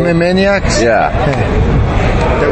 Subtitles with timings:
[0.00, 0.82] MM Maniacs?
[0.82, 1.12] Yeah.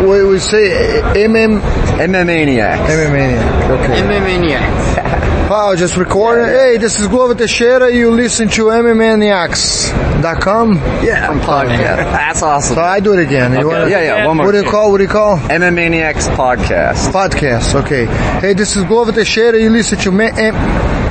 [0.02, 0.71] We, we say
[1.15, 2.90] MM, MM Maniacs.
[2.90, 3.70] MM Maniac.
[3.70, 4.00] Okay.
[4.03, 5.22] MMA Maniacs.
[5.52, 6.46] Wow, just recording.
[6.46, 7.90] Hey, this is Glover Teixeira.
[7.92, 10.76] You listen to MMManiacs.com.
[11.04, 11.28] Yeah.
[11.42, 11.96] Podcast.
[12.12, 12.76] That's awesome.
[12.76, 13.53] So I do it again.
[13.53, 13.67] You Okay.
[13.67, 14.27] wanna- Yeah, yeah.
[14.27, 14.47] One more.
[14.47, 14.90] What do you call?
[14.90, 15.37] What do you call?
[15.37, 17.11] MM Maniacs podcast.
[17.13, 17.75] Podcast.
[17.83, 18.07] Okay.
[18.41, 19.59] Hey, this is Glover Teixeira.
[19.61, 20.31] You listen to me.
[20.35, 20.55] M-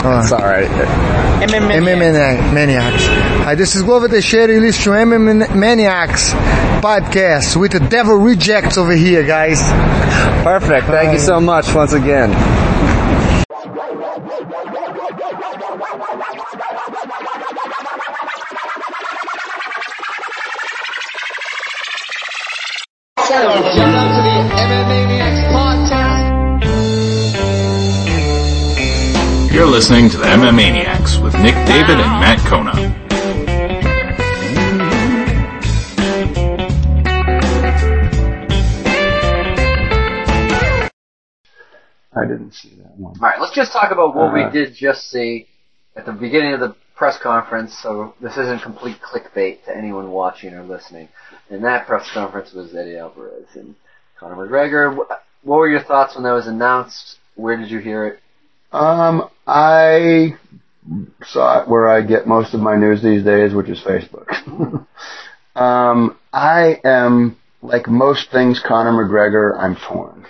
[0.04, 0.66] It's alright.
[1.42, 2.54] MMA MM Maniacs.
[2.54, 3.06] Maniacs.
[3.46, 4.52] Hi, this is Glover Teixeira.
[4.52, 6.32] You listen to MM Maniacs
[6.82, 9.62] podcast with the devil rejects over here, guys.
[10.44, 10.88] Perfect.
[10.88, 12.32] Thank you so much once again.
[29.62, 32.72] You're listening to the MMA Maniacs with Nick David and Matt Kona.
[42.16, 43.14] I didn't see that one.
[43.14, 45.48] All right, let's just talk about what we Uh, did just see
[45.96, 47.78] at the beginning of the press conference.
[47.78, 51.08] So this isn't complete clickbait to anyone watching or listening.
[51.52, 53.76] And that press conference was Eddie Alvarez and
[54.20, 54.98] Conor McGregor.
[54.98, 57.20] What were your thoughts when that was announced?
[57.36, 58.21] Where did you hear it?
[58.72, 60.36] Um, I
[61.26, 64.28] saw it where I get most of my news these days, which is Facebook.
[65.56, 69.58] um, I am like most things Conor McGregor.
[69.58, 70.26] I'm torn.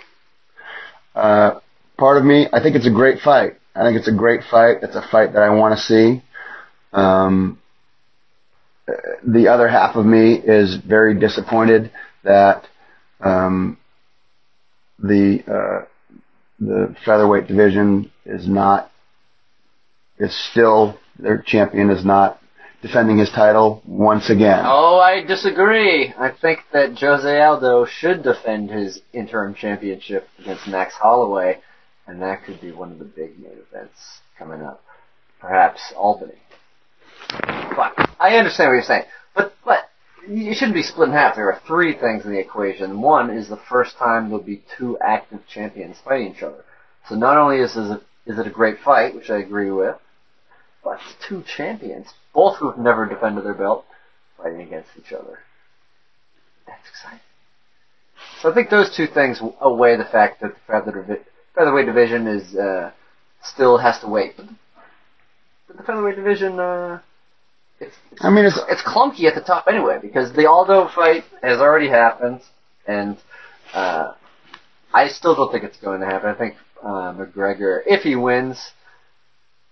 [1.14, 1.60] Uh,
[1.96, 3.54] part of me, I think it's a great fight.
[3.74, 4.78] I think it's a great fight.
[4.82, 6.22] It's a fight that I want to see.
[6.92, 7.58] Um,
[9.26, 11.90] the other half of me is very disappointed
[12.24, 12.66] that
[13.20, 13.78] um,
[14.98, 15.86] the uh,
[16.66, 18.90] the featherweight division is not
[20.18, 22.38] is still their champion is not
[22.82, 24.62] defending his title once again.
[24.64, 26.12] Oh, I disagree.
[26.16, 31.58] I think that Jose Aldo should defend his interim championship against Max Holloway,
[32.06, 34.82] and that could be one of the big main events coming up.
[35.40, 36.38] Perhaps Albany.
[37.30, 39.04] But I understand what you're saying.
[39.34, 39.88] But but
[40.28, 41.36] you shouldn't be split in half.
[41.36, 43.00] There are three things in the equation.
[43.00, 46.64] One is the first time there'll be two active champions fighting each other.
[47.08, 49.96] So not only is it, is it a great fight, which I agree with,
[50.84, 53.84] but it's two champions, both who have never defended their belt,
[54.36, 55.38] fighting against each other.
[56.66, 57.20] That's exciting.
[58.40, 61.20] So I think those two things outweigh the fact that the feather
[61.54, 62.92] featherweight division is uh,
[63.42, 64.36] still has to wait.
[64.36, 67.00] But the featherweight division, uh,
[67.82, 71.58] it's, I mean, it's it's clunky at the top anyway because the Aldo fight has
[71.58, 72.40] already happened,
[72.86, 73.16] and
[73.74, 74.12] uh,
[74.92, 76.30] I still don't think it's going to happen.
[76.30, 78.72] I think uh, McGregor, if he wins,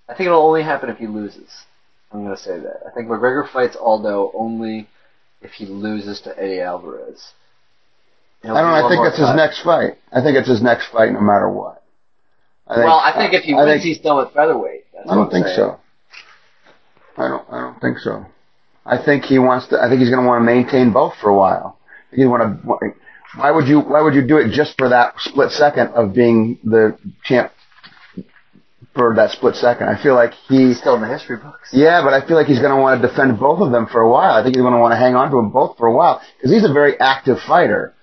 [0.08, 1.48] I think it'll only happen if he loses.
[2.12, 2.80] I'm going to say that.
[2.86, 4.88] I think McGregor fights Aldo only
[5.42, 7.32] if he loses to Eddie Alvarez.
[8.42, 8.86] He'll I don't know.
[8.86, 9.98] I think it's his next fight.
[10.12, 11.82] I think it's his next fight, no matter what.
[12.66, 14.84] I well, I think if he I wins, think- he's done with featherweight.
[14.94, 15.56] That's I don't think saying.
[15.56, 15.80] so.
[17.16, 17.44] I don't.
[17.50, 18.26] I don't think so.
[18.84, 19.80] I think he wants to.
[19.80, 21.78] I think he's going to want to maintain both for a while.
[22.12, 22.94] He want to.
[23.36, 23.80] Why would you?
[23.80, 27.52] Why would you do it just for that split second of being the champ?
[28.94, 30.68] For that split second, I feel like he.
[30.68, 31.70] He's still in the history books.
[31.72, 34.00] Yeah, but I feel like he's going to want to defend both of them for
[34.00, 34.32] a while.
[34.32, 36.20] I think he's going to want to hang on to them both for a while
[36.36, 37.94] because he's a very active fighter.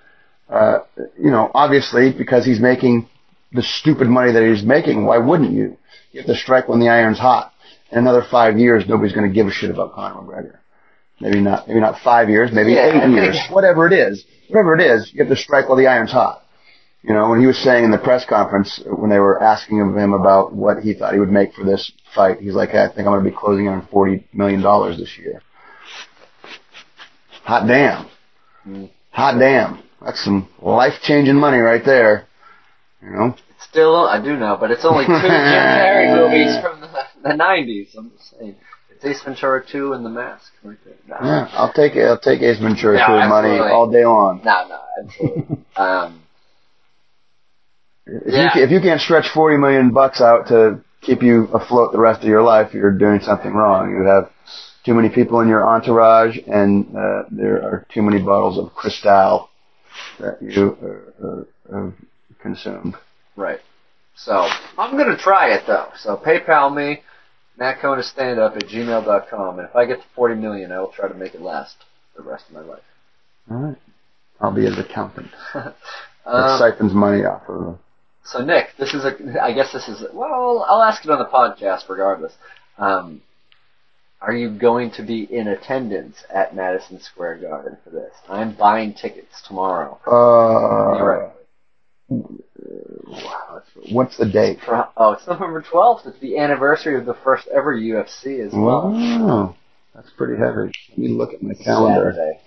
[0.49, 0.79] Uh,
[1.19, 3.09] you know, obviously because he's making
[3.51, 5.05] the stupid money that he's making.
[5.05, 5.77] Why wouldn't you?
[6.13, 7.51] You have to strike when the iron's hot.
[7.91, 10.57] In another five years, nobody's going to give a shit about Conor McGregor.
[11.19, 11.67] Maybe not.
[11.67, 12.51] Maybe not five years.
[12.51, 13.39] Maybe Yeah, eight years.
[13.49, 16.43] Whatever it is, whatever it is, you have to strike while the iron's hot.
[17.01, 19.95] You know, when he was saying in the press conference when they were asking of
[19.95, 22.99] him about what he thought he would make for this fight, he's like, "I think
[22.99, 25.41] I'm going to be closing in on forty million dollars this year."
[27.43, 28.09] Hot damn!
[28.67, 28.89] Mm.
[29.11, 29.81] Hot damn!
[30.03, 32.27] That's some life-changing money right there.
[33.01, 33.35] You know.
[33.59, 36.76] Still, I do know, but it's only two Jim Carrey movies from
[37.27, 37.97] the, the 90s.
[37.97, 38.55] I'm just saying.
[38.89, 40.95] It's Ace Ventura 2 and The Mask right there.
[41.07, 42.03] No, Yeah, I'll take it.
[42.05, 44.41] I'll take Ace Ventura Yeah, 2 money all day long.
[44.43, 45.57] no, no absolutely.
[45.75, 46.23] um,
[48.07, 48.57] If, Yeah.
[48.57, 52.21] you, if you can't stretch 40 million bucks out to keep you afloat the rest
[52.21, 53.91] of your life, you're doing something wrong.
[53.91, 54.31] You have
[54.83, 59.49] too many people in your entourage, and uh, there are too many bottles of Cristal
[60.19, 61.45] that you
[62.41, 62.95] consumed.
[63.35, 63.59] right.
[64.15, 64.47] So,
[64.79, 65.89] I'm going to try it, though.
[65.97, 67.03] So, PayPal me,
[67.59, 71.33] mattconastandup at gmail.com, and if I get to 40 million, I will try to make
[71.35, 71.75] it last
[72.15, 72.83] the rest of my life.
[73.49, 73.77] All right.
[74.39, 75.29] I'll be his accountant.
[76.25, 77.77] That Um, siphons money off of the
[78.25, 79.15] So Nick, this is a.
[79.41, 80.03] I guess this is.
[80.13, 82.33] Well, I'll ask it on the podcast regardless.
[82.77, 83.21] Um,
[84.19, 88.11] are you going to be in attendance at Madison Square Garden for this?
[88.27, 89.99] I'm buying tickets tomorrow.
[90.05, 91.31] Uh, right.
[92.09, 93.61] Wow,
[93.91, 94.59] what's the date?
[94.67, 96.07] Oh, it's November 12th.
[96.07, 98.91] It's the anniversary of the first ever UFC as well.
[98.91, 99.55] Wow,
[99.93, 100.71] that's pretty heavy.
[100.89, 102.13] Let me look at my calendar.
[102.15, 102.39] Saturday.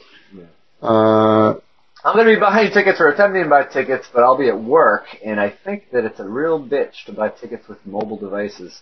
[0.83, 1.55] Uh,
[2.03, 4.59] I'm going to be buying tickets or attempting to buy tickets, but I'll be at
[4.59, 8.81] work, and I think that it's a real bitch to buy tickets with mobile devices.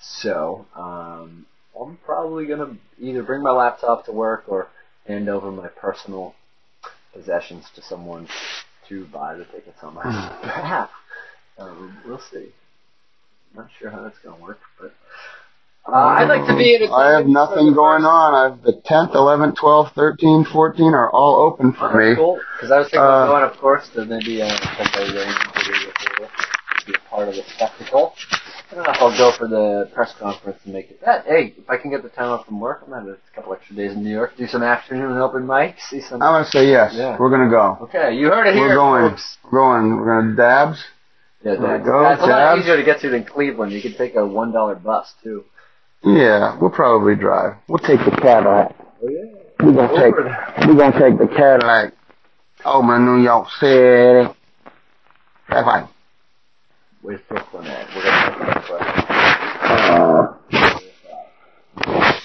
[0.00, 1.46] So, um,
[1.80, 4.68] I'm probably going to either bring my laptop to work or
[5.06, 6.34] hand over my personal
[7.12, 8.28] possessions to someone
[8.88, 10.02] to buy the tickets on my
[10.42, 10.90] behalf.
[11.58, 12.48] Um, we'll see.
[13.54, 14.94] Not sure how that's going to work, but
[15.90, 16.90] uh, I'd like to be in.
[16.92, 18.52] I have nothing going on.
[18.52, 22.14] I've the 10th, 11th, 12th, 13th, 14th are all open for me.
[22.14, 22.38] Cool.
[22.56, 26.28] Because I was thinking Uh, of going, of course, to maybe uh, Tempe Rain to
[26.86, 28.14] be a part of the spectacle.
[28.70, 31.24] I don't know if I'll go for the press conference and make it that.
[31.24, 33.54] Hey, if I can get the time off from work, I'm gonna have a couple
[33.54, 36.20] extra days in New York, do some afternoon open mics, see some.
[36.22, 36.92] I'm gonna say yes.
[36.94, 37.16] Yeah.
[37.18, 37.78] We're gonna go.
[37.82, 39.10] okay, you heard it here, We're going.
[39.10, 39.38] folks.
[39.44, 39.96] We're going.
[39.96, 40.84] We're gonna dabs.
[41.42, 43.72] Yeah, we go, that's a lot easier to get to than Cleveland.
[43.72, 45.44] You could take a one dollar bus too.
[46.04, 47.54] Yeah, we'll probably drive.
[47.68, 48.76] We'll take the Cadillac.
[49.02, 49.64] Oh yeah.
[49.64, 50.14] We're gonna take.
[50.14, 50.68] Over there.
[50.68, 51.94] We're gonna take the Cadillac
[52.66, 54.28] over New York City.
[55.48, 55.88] That's fine.
[57.02, 57.88] Where's Brooklyn at?
[57.94, 59.04] We're gonna take that question.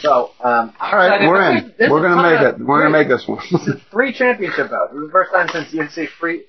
[0.02, 1.74] So, um, All right, we're in.
[1.90, 2.60] We're gonna make it.
[2.60, 3.40] We're gonna make this one.
[3.92, 4.92] three championship bouts.
[4.92, 6.44] It was the first time since UFC free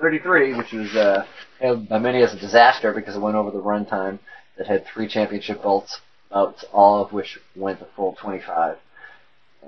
[0.00, 1.24] 33, which was uh,
[1.60, 4.18] hailed by many as a disaster because it went over the runtime
[4.58, 8.76] that had three championship belts, bouts, all of which went the full 25.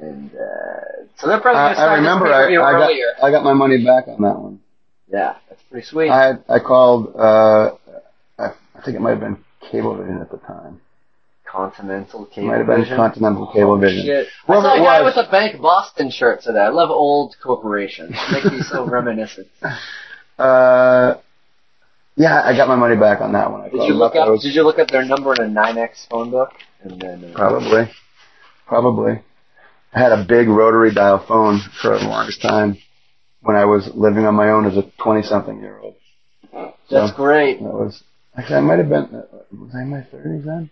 [0.01, 2.27] And uh, so they're probably I, going to start I remember.
[2.27, 2.91] I, I got.
[2.91, 3.07] earlier.
[3.23, 4.61] I got my money back on that one.
[5.09, 6.11] Yeah, that's pretty sweet.
[6.11, 7.15] I I called.
[7.17, 7.77] Uh,
[8.75, 9.39] I, think it might have been
[9.71, 10.81] Cablevision at the time.
[11.47, 14.05] Continental Cable Might have been Continental Cablevision.
[14.05, 14.27] Shit.
[14.47, 16.59] Whoever I saw a guy with a BankBoston shirt today.
[16.59, 18.11] I love old corporations.
[18.33, 19.47] They make me so reminiscent.
[20.37, 21.15] Uh,
[22.17, 23.61] yeah, I got my money back on that one.
[23.61, 24.27] I Did you look up?
[24.27, 26.51] Those- Did you look up their number in a NYNEX phone book?
[26.83, 27.91] And then uh, Probably.
[28.67, 29.21] Probably.
[29.93, 32.79] I had a big rotary dial phone for the longest time
[33.43, 35.95] when I was living on my own as a 20 something year old.
[36.53, 37.61] that's So, great.
[37.61, 38.03] That was,
[38.37, 39.23] actually I might have been, uh,
[39.53, 40.71] was I in my 30s then?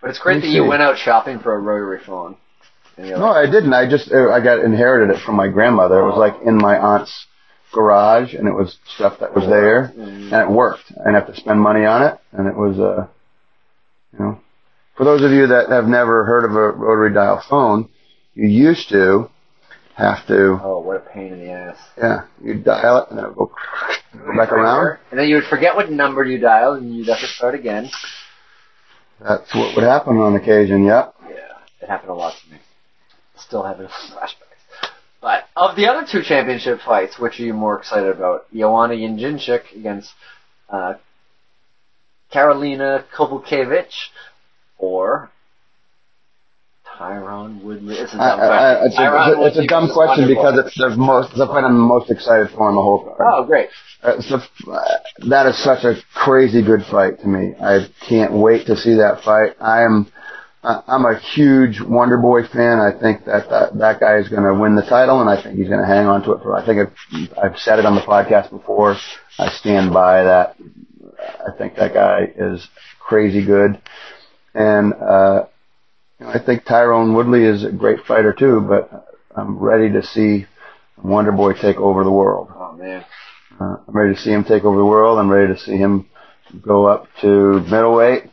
[0.00, 2.36] But it's great that you went out shopping for a rotary phone.
[2.96, 3.72] No, I didn't.
[3.72, 6.00] I just, uh, I got inherited it from my grandmother.
[6.00, 7.26] It was like in my aunt's
[7.72, 10.84] garage and it was stuff that was there and it worked.
[10.92, 13.06] I didn't have to spend money on it and it was, uh,
[14.12, 14.40] you know,
[14.96, 17.88] for those of you that have never heard of a rotary dial phone,
[18.34, 19.30] you used to
[19.98, 21.76] have to, oh, what a pain in the ass.
[21.96, 23.52] yeah, you dial it and then it would go,
[24.12, 24.98] go back around.
[25.10, 27.90] And then you would forget what number you dialed, and you'd have to start again.
[29.20, 31.14] That's what would happen on occasion, yep.
[31.28, 31.36] Yeah,
[31.80, 32.58] it happened a lot to me.
[33.36, 34.44] Still having flashbacks.
[35.20, 38.46] But of the other two championship fights, which are you more excited about?
[38.54, 40.12] Joanna Jędrzejczyk against
[40.70, 40.94] uh,
[42.32, 43.94] Karolina Kowalkiewicz,
[44.78, 45.30] or
[46.98, 47.96] Tyron Woodley?
[47.96, 49.14] It's a dumb I, I, I, it's, question.
[49.14, 51.78] a, it's a- it's a Woodley dumb question because it's the most, the fight I'm
[51.78, 53.20] most excited for in the whole card.
[53.34, 53.68] Oh, great.
[54.02, 57.54] Uh, the- uh, that is such a crazy good fight to me.
[57.60, 59.54] I can't wait to see that fight.
[59.60, 60.10] I am,
[60.64, 62.78] uh, I'm a huge Wonder Boy fan.
[62.80, 65.56] I think that that, that guy is going to win the title, and I think
[65.56, 66.56] he's going to hang on to it for.
[66.56, 68.96] I think I've, I've said it on the podcast before.
[69.38, 70.56] I stand by that.
[71.20, 72.66] I think that guy is
[73.00, 73.80] crazy good,
[74.54, 75.46] and uh,
[76.18, 78.60] you know, I think Tyron Woodley is a great fighter too.
[78.60, 80.46] But I'm ready to see
[81.02, 82.48] Wonder Boy take over the world.
[82.54, 83.04] Oh man.
[83.60, 85.18] Uh, I'm ready to see him take over the world.
[85.18, 86.08] I'm ready to see him
[86.62, 88.24] go up to middleweight.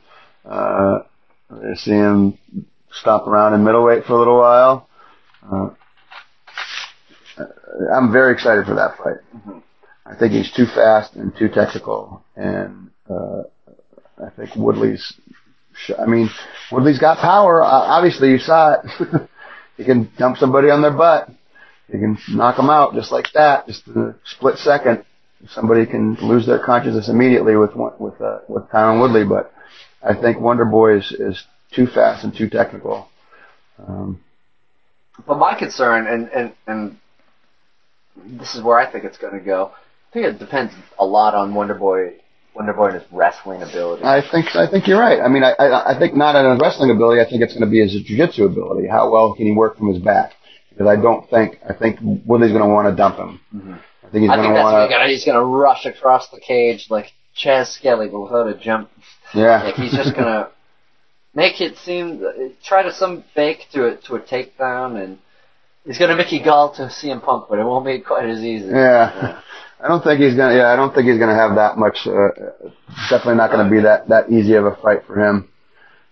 [0.43, 0.99] Uh,
[1.49, 2.37] I'm ready to see him
[2.91, 4.87] stop around in middleweight for a little while.
[5.51, 5.69] Uh,
[7.93, 9.63] I'm very excited for that fight.
[10.05, 13.43] I think he's too fast and too technical, and uh,
[14.23, 15.13] I think Woodley's.
[15.97, 16.29] I mean,
[16.71, 17.61] Woodley's got power.
[17.61, 19.29] Uh, obviously, you saw it.
[19.77, 21.29] he can dump somebody on their butt.
[21.91, 25.05] He can knock them out just like that, just in a split second.
[25.49, 29.53] Somebody can lose their consciousness immediately with with uh, with Tyron Woodley, but
[30.01, 33.07] I think Wonder Boy is, is too fast and too technical.
[33.79, 34.21] Um,
[35.27, 36.97] But my concern, and, and, and
[38.39, 39.71] this is where I think it's going to go.
[40.09, 42.13] I think it depends a lot on Wonder Boy,
[42.55, 44.03] Wonder Boy and his wrestling ability.
[44.03, 45.19] I think I think you're right.
[45.19, 47.21] I mean, I I, I think not on his wrestling ability.
[47.21, 48.87] I think it's going to be his jiu-jitsu ability.
[48.87, 50.33] How well can he work from his back?
[50.69, 53.39] Because I don't think I think Woodley's going to want to dump him.
[53.53, 53.73] Mm-hmm.
[53.73, 57.11] I think he's going to want he's gonna, he's gonna rush across the cage like
[57.35, 58.89] Chas Skelly, but without a jump.
[59.33, 59.63] Yeah.
[59.63, 60.49] Like he's just gonna
[61.33, 62.23] make it seem
[62.63, 65.17] try to some fake to a to a takedown, and
[65.85, 68.67] he's gonna Mickey Gall to CM Punk, but it won't be quite as easy.
[68.67, 69.41] Yeah.
[69.83, 70.55] I don't think he's gonna.
[70.55, 71.97] Yeah, I don't think he's gonna have that much.
[72.07, 72.29] Uh,
[73.09, 75.49] definitely not gonna be that that easy of a fight for him.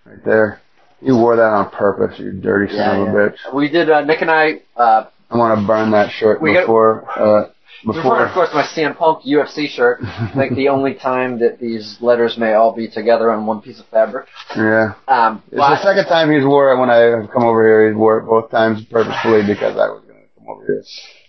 [0.05, 0.61] Right there.
[1.01, 3.29] You wore that on purpose, you dirty son Yeah, of a yeah.
[3.29, 3.53] bitch.
[3.55, 3.89] We did.
[3.89, 4.61] Uh, Nick and I.
[4.75, 7.03] Uh, I want to burn that shirt We got- before.
[7.09, 7.49] uh,
[7.85, 8.25] before, before.
[8.25, 9.99] of course, my CM Punk UFC shirt.
[10.03, 13.79] I think the only time that these letters may all be together on one piece
[13.79, 14.27] of fabric.
[14.55, 14.93] Yeah.
[15.07, 17.89] Um, It's the second time he's wore it when I come over here.
[17.89, 20.83] He's wore it both times purposefully because I was going to come over here.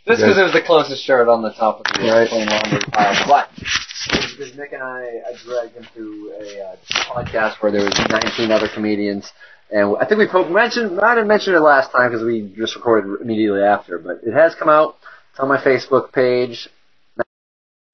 [0.07, 2.29] Just because it was the closest shirt on the top of the Right.
[2.29, 3.27] plain laundry pile.
[3.27, 6.77] But because Nick and I, I dragged him to a uh,
[7.09, 9.33] podcast where there was 19 other comedians,
[9.71, 12.77] and I think we po- mentioned, might have mentioned it last time because we just
[12.77, 14.97] recorded immediately after, but it has come out.
[15.31, 16.69] It's on my Facebook page.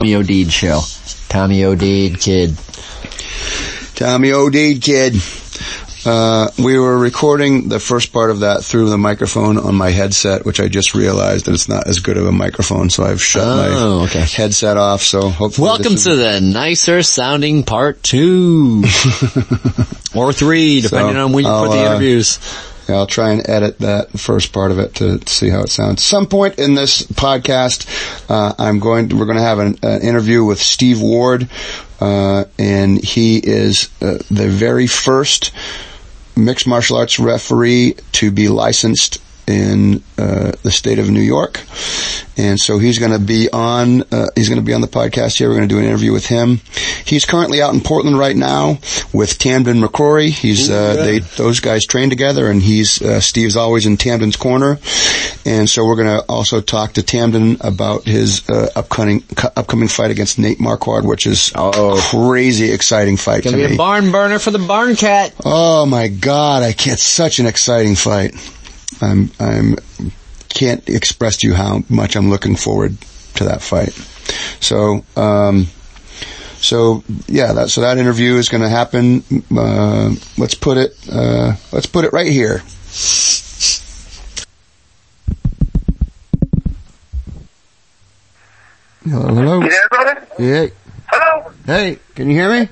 [0.01, 0.81] Tommy O'Deed show.
[1.29, 2.59] Tommy O'Deed kid.
[3.95, 5.15] Tommy O'Deed kid.
[6.07, 10.47] Uh, we were recording the first part of that through the microphone on my headset,
[10.47, 13.43] which I just realized that it's not as good of a microphone, so I've shut
[13.47, 14.21] Oh, my okay.
[14.21, 15.03] headset off.
[15.03, 18.83] So hopefully, Welcome to the nicer sounding part two.
[20.15, 22.39] or three, depending So, on when you I'll, put the uh, interviews.
[22.43, 26.03] Yeah, I'll try and edit that first part of it to see how it sounds.
[26.03, 27.87] Some point in this podcast,
[28.31, 29.09] uh, I'm going.
[29.09, 31.49] To, we're going to have an, an interview with Steve Ward,
[32.01, 35.53] uh, and he is uh, the very first
[36.37, 39.21] mixed martial arts referee to be licensed
[39.51, 41.61] in uh, the state of New York,
[42.37, 44.03] and so he's going to be on.
[44.13, 45.49] Uh, he's going to be on the podcast here.
[45.49, 46.61] We're going to do an interview with him.
[47.05, 48.79] He's currently out in Portland right now
[49.13, 50.29] with Tamdan McCrory.
[50.31, 54.79] He's uh, they those guys train together, and he's uh, Steve's always in Tamdan's corner,
[55.45, 59.25] and so we're going to also talk to Tamdan about his uh, upcoming
[59.57, 63.75] upcoming fight against Nate Marquardt, which is a crazy exciting fight Gonna to be me.
[63.75, 65.35] a barn burner for the barn cat.
[65.45, 66.63] Oh my God!
[66.63, 66.99] I can't.
[67.01, 68.35] Such an exciting fight.
[69.03, 69.31] I'm.
[69.39, 69.77] I'm.
[70.49, 73.01] Can't express to you how much I'm looking forward
[73.37, 73.93] to that fight.
[74.61, 75.05] So.
[75.17, 75.67] Um,
[76.59, 77.53] so yeah.
[77.53, 77.71] That.
[77.71, 79.25] So that interview is going to happen.
[79.57, 80.97] Uh, let's put it.
[81.11, 82.63] Uh, let's put it right here.
[89.05, 89.35] Hello.
[89.35, 89.61] Hello.
[89.61, 90.27] You there, brother?
[90.39, 90.67] Yeah.
[91.09, 91.53] Hello?
[91.65, 91.99] Hey.
[92.15, 92.69] Can you hear me?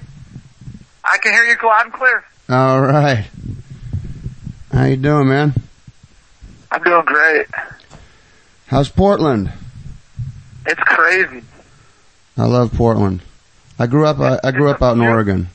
[1.02, 2.24] I can hear you loud and clear.
[2.50, 3.26] All right.
[4.70, 5.54] How you doing, man?
[6.70, 7.46] I'm doing great.
[8.66, 9.52] How's Portland?
[10.66, 11.42] It's crazy.
[12.36, 13.22] I love Portland.
[13.78, 14.18] I grew up.
[14.20, 15.48] I, I grew up out in Oregon.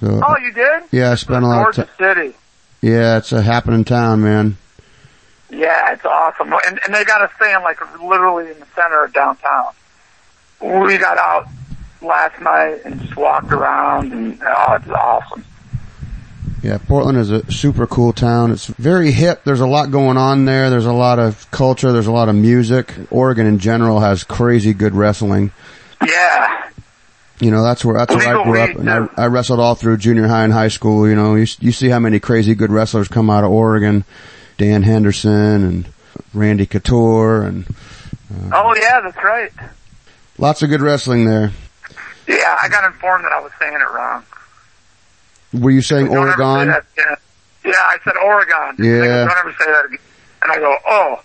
[0.00, 0.82] So Oh, you did?
[0.90, 1.88] yeah, I spent a lot of time.
[1.98, 2.34] city.
[2.82, 4.56] Yeah, it's a happening town, man.
[5.50, 6.52] Yeah, it's awesome.
[6.66, 9.72] And, and they got us staying like literally in the center of downtown.
[10.60, 11.46] We got out
[12.02, 15.44] last night and just walked around and oh, it's awesome.
[16.64, 18.50] Yeah, Portland is a super cool town.
[18.50, 19.44] It's very hip.
[19.44, 20.70] There's a lot going on there.
[20.70, 21.92] There's a lot of culture.
[21.92, 22.90] There's a lot of music.
[23.10, 25.52] Oregon in general has crazy good wrestling.
[26.02, 26.70] Yeah.
[27.38, 28.96] You know, that's where that's where I grew up, and I.
[29.00, 31.06] Uh, I wrestled all through junior high and high school.
[31.06, 34.04] You know, you, you see how many crazy good wrestlers come out of Oregon,
[34.56, 35.88] Dan Henderson and
[36.32, 37.66] Randy Couture, and
[38.50, 39.52] uh, Oh yeah, that's right.
[40.38, 41.52] lots of good wrestling there.
[42.26, 44.24] Yeah, I got informed that I was saying it wrong.
[45.60, 46.68] Were you saying Don't Oregon?
[46.68, 47.16] that again.
[47.64, 48.76] Yeah, I said Oregon.
[48.76, 49.24] Go, Yeah.
[49.24, 49.98] Don't ever say that again.
[50.42, 51.22] And I go, oh.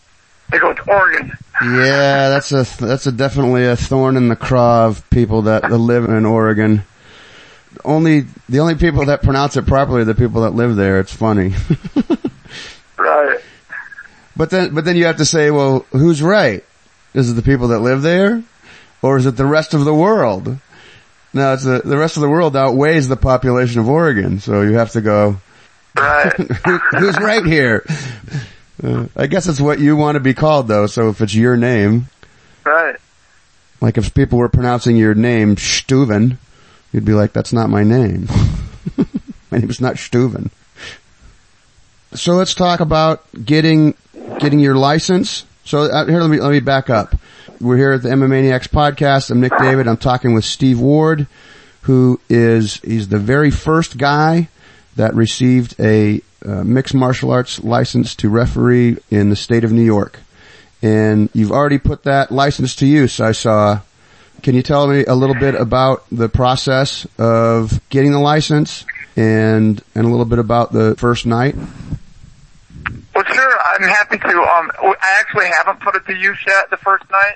[0.51, 1.31] They go, it's Oregon.
[1.61, 6.05] Yeah, that's a that's a definitely a thorn in the craw of people that live
[6.05, 6.83] in Oregon.
[7.83, 10.99] Only the only people that pronounce it properly are the people that live there.
[10.99, 11.53] It's funny.
[12.97, 13.39] Right.
[14.35, 16.63] But then, but then you have to say, well, who's right?
[17.13, 18.43] Is it the people that live there,
[19.01, 20.57] or is it the rest of the world?
[21.33, 24.73] No, it's the the rest of the world outweighs the population of Oregon, so you
[24.73, 25.37] have to go.
[25.95, 26.33] Right.
[26.91, 27.85] Who's right here?
[28.83, 30.87] Uh, I guess it's what you want to be called, though.
[30.87, 32.07] So if it's your name,
[32.65, 32.95] Right.
[33.81, 36.37] like if people were pronouncing your name Stuven,
[36.91, 38.27] you'd be like, "That's not my name.
[39.51, 40.49] my name is not Stuven."
[42.13, 43.93] So let's talk about getting
[44.39, 45.45] getting your license.
[45.65, 47.15] So uh, here, let me let me back up.
[47.61, 49.31] We're here at the MMA Maniacs podcast.
[49.31, 49.85] I'm Nick David.
[49.85, 51.27] I'm talking with Steve Ward,
[51.81, 54.47] who is he's the very first guy
[54.95, 59.83] that received a uh, mixed martial arts license to referee in the state of New
[59.83, 60.21] York.
[60.81, 63.19] And you've already put that license to use.
[63.19, 63.81] I saw.
[64.41, 68.85] Can you tell me a little bit about the process of getting the license
[69.17, 71.55] and and a little bit about the first night?
[73.13, 73.59] Well, sure.
[73.73, 74.29] I'm happy to.
[74.29, 76.69] Um, I actually haven't put it to use yet.
[76.69, 77.35] The first night.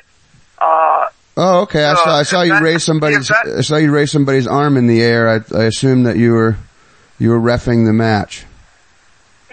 [0.64, 1.84] Uh, Oh, okay.
[1.84, 4.46] I So, saw I saw you that- raise somebody's that- I saw you raise somebody's
[4.46, 5.28] arm in the air.
[5.28, 6.56] I I assumed that you were
[7.20, 8.46] You were refing the match.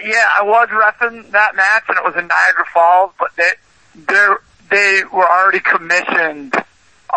[0.03, 3.51] Yeah, I was refing that match, and it was in Niagara Falls, but they
[4.07, 4.27] they
[4.69, 6.53] they were already commissioned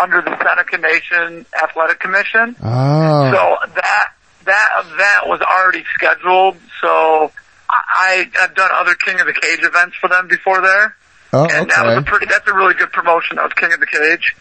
[0.01, 2.57] under the Seneca Nation Athletic Commission.
[2.63, 3.31] Oh.
[3.33, 4.09] So that
[4.45, 6.57] that event was already scheduled.
[6.81, 7.31] So
[7.71, 10.95] I I've done other King of the Cage events for them before there,
[11.35, 13.37] oh, and that was a pretty that's a really good promotion.
[13.37, 14.37] That was King of the Cage.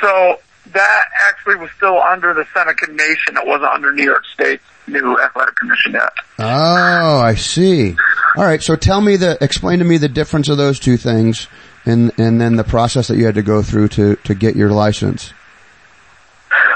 [0.00, 0.40] So
[0.72, 3.36] that actually was still under the Seneca Nation.
[3.36, 6.12] It wasn't under New York State's new athletic commission yet.
[6.38, 7.96] Oh, I see.
[8.36, 8.62] All right.
[8.62, 11.48] So tell me the, explain to me the difference of those two things
[11.84, 14.70] and, and then the process that you had to go through to, to get your
[14.70, 15.32] license.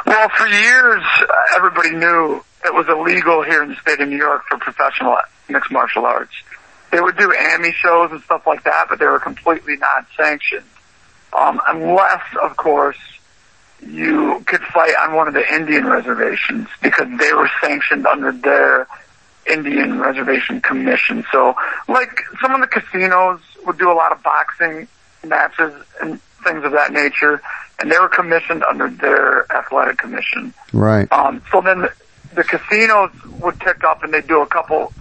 [0.07, 1.03] Well, for years,
[1.57, 5.17] everybody knew it was illegal here in the state of New York for professional
[5.49, 6.33] mixed martial arts.
[6.95, 10.65] They would do AMI shows and stuff like that, but they were completely not sanctioned.
[11.37, 13.01] Um, unless, of course,
[13.85, 18.87] you could fight on one of the Indian reservations because they were sanctioned under their
[19.45, 21.25] Indian Reservation Commission.
[21.33, 21.57] So,
[21.89, 24.87] like, some of the casinos would do a lot of boxing
[25.25, 27.43] matches and things of that nature,
[27.81, 30.55] and they were commissioned under their athletic commission.
[30.73, 31.11] Right.
[31.11, 31.93] Um, so then the,
[32.37, 33.11] the casinos
[33.41, 34.93] would pick up and they'd do a couple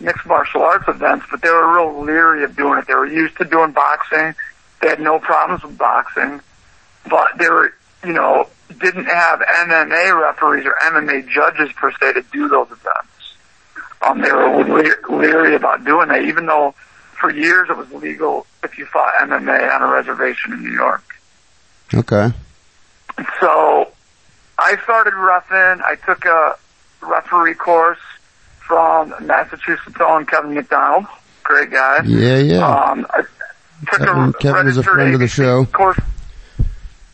[0.00, 2.86] mixed martial arts events, but they were real leery of doing it.
[2.86, 4.34] They were used to doing boxing.
[4.80, 6.40] They had no problems with boxing,
[7.08, 12.22] but they were, you know, didn't have MMA referees or MMA judges per se to
[12.32, 13.34] do those events.
[14.02, 16.74] Um, they were le- leery about doing that, even though
[17.20, 21.02] for years it was legal if you fought MMA on a reservation in New York.
[21.92, 22.32] Okay.
[23.40, 23.92] So
[24.58, 25.82] I started refing.
[25.82, 26.56] I took a
[27.02, 27.98] referee course
[28.70, 31.04] from Massachusetts on Kevin McDonald.
[31.42, 32.04] Great guy.
[32.04, 32.64] Yeah, yeah.
[32.64, 33.04] Um,
[33.84, 35.64] Kevin, Kevin is a friend of the show.
[35.64, 35.98] course.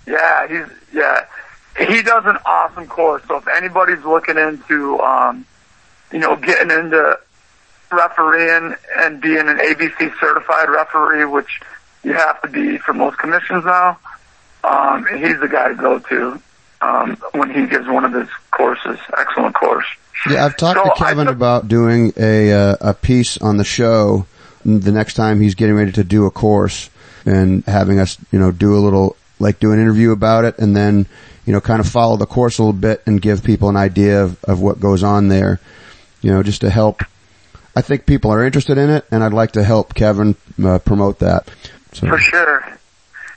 [0.07, 1.25] Yeah, he's yeah.
[1.79, 3.23] He does an awesome course.
[3.27, 5.47] So if anybody's looking into um,
[6.13, 7.19] you know, getting into
[7.91, 11.63] refereeing and being an ABC certified referee, which
[12.05, 13.99] you have to be for most commissions now,
[14.63, 16.43] um, he's the guy to go to
[16.81, 18.99] um, when he gives one of his courses.
[19.17, 19.87] Excellent course.
[20.31, 23.65] Yeah, I've talked So to Kevin took- about doing a uh, a piece on the
[23.65, 24.27] show
[24.65, 26.91] the next time he's getting ready to do a course
[27.25, 30.75] and having us, you know, do a little like do an interview about it and
[30.77, 31.07] then,
[31.45, 34.25] you know, kind of follow the course a little bit and give people an idea
[34.25, 35.61] of, of what goes on there.
[36.23, 37.03] You know, just to help.
[37.77, 41.19] I think people are interested in it and I'd like to help Kevin uh, promote
[41.21, 41.49] that.
[41.93, 42.79] So, For sure.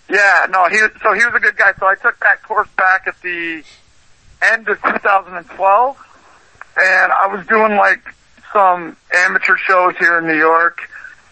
[0.10, 1.74] Yeah, no, he so he was a good guy.
[1.80, 3.63] So I took that course back at the
[4.41, 5.98] end of 2012,
[6.82, 8.02] and I was doing like
[8.52, 10.80] some amateur shows here in New York.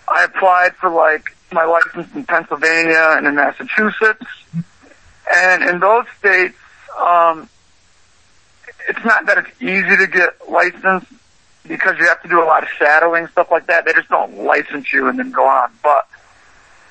[0.07, 4.25] I applied for like my license in Pennsylvania and in Massachusetts,
[5.33, 6.57] and in those states,
[6.99, 7.49] um,
[8.87, 11.11] it's not that it's easy to get licensed
[11.67, 13.85] because you have to do a lot of shadowing stuff like that.
[13.85, 16.07] They just don't license you and then go on, but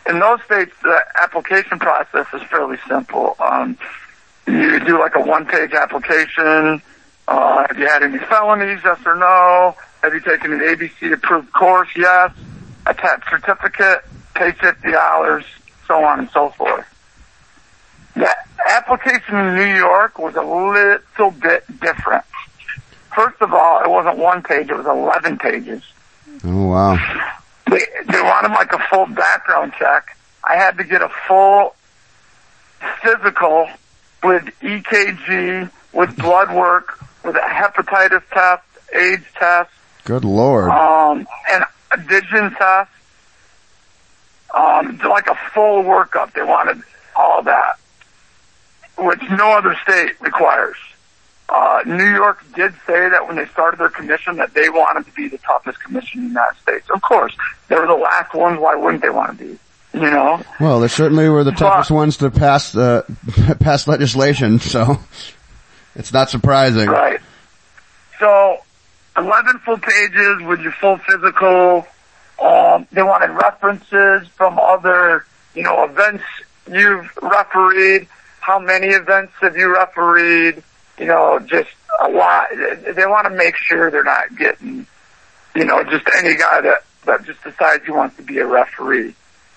[0.08, 3.36] in those states, the application process is fairly simple.
[3.40, 3.78] Um,
[4.46, 6.80] you do like a one-page application.
[7.28, 8.80] Uh, have you had any felonies?
[8.84, 9.74] Yes or no?
[10.02, 11.88] Have you taken an ABC-approved course?
[11.96, 12.32] Yes.
[12.86, 14.04] Attach certificate.
[14.34, 15.44] Pay fifty dollars.
[15.88, 16.86] So on and so forth.
[18.14, 18.28] The
[18.68, 22.24] application in New York was a little bit different.
[23.14, 25.82] First of all, it wasn't one page; it was eleven pages
[26.44, 27.32] oh wow.
[27.70, 30.16] They they wanted like a full background check.
[30.44, 31.74] I had to get a full
[33.02, 33.68] physical
[34.22, 38.62] with EKG, with blood work, with a hepatitis test,
[38.94, 39.70] AIDS test,
[40.04, 40.70] Good lord.
[40.70, 42.90] um, and a vision test.
[44.54, 46.32] Um, like a full workup.
[46.32, 46.80] They wanted
[47.14, 47.78] all that,
[48.96, 50.76] which no other state requires.
[51.48, 55.12] Uh, New York did say that when they started their commission that they wanted to
[55.12, 56.88] be the toughest commission in the United States.
[56.92, 57.36] Of course,
[57.68, 58.58] they were the last ones.
[58.58, 59.58] Why wouldn't they want to be?
[59.94, 60.42] You know?
[60.60, 63.02] Well, they certainly were the toughest ones to pass uh,
[63.60, 64.98] pass legislation, so
[65.94, 66.88] it's not surprising.
[66.88, 67.20] Right.
[68.18, 68.58] So,
[69.16, 71.86] 11 full pages with your full physical.
[72.42, 76.24] Um, they wanted references from other, you know, events
[76.70, 78.08] you've refereed.
[78.40, 80.62] How many events have you refereed?
[80.98, 81.70] You know, just
[82.02, 82.48] a lot.
[82.50, 84.86] They want to make sure they're not getting,
[85.54, 89.14] you know, just any guy that, that just decides he wants to be a referee.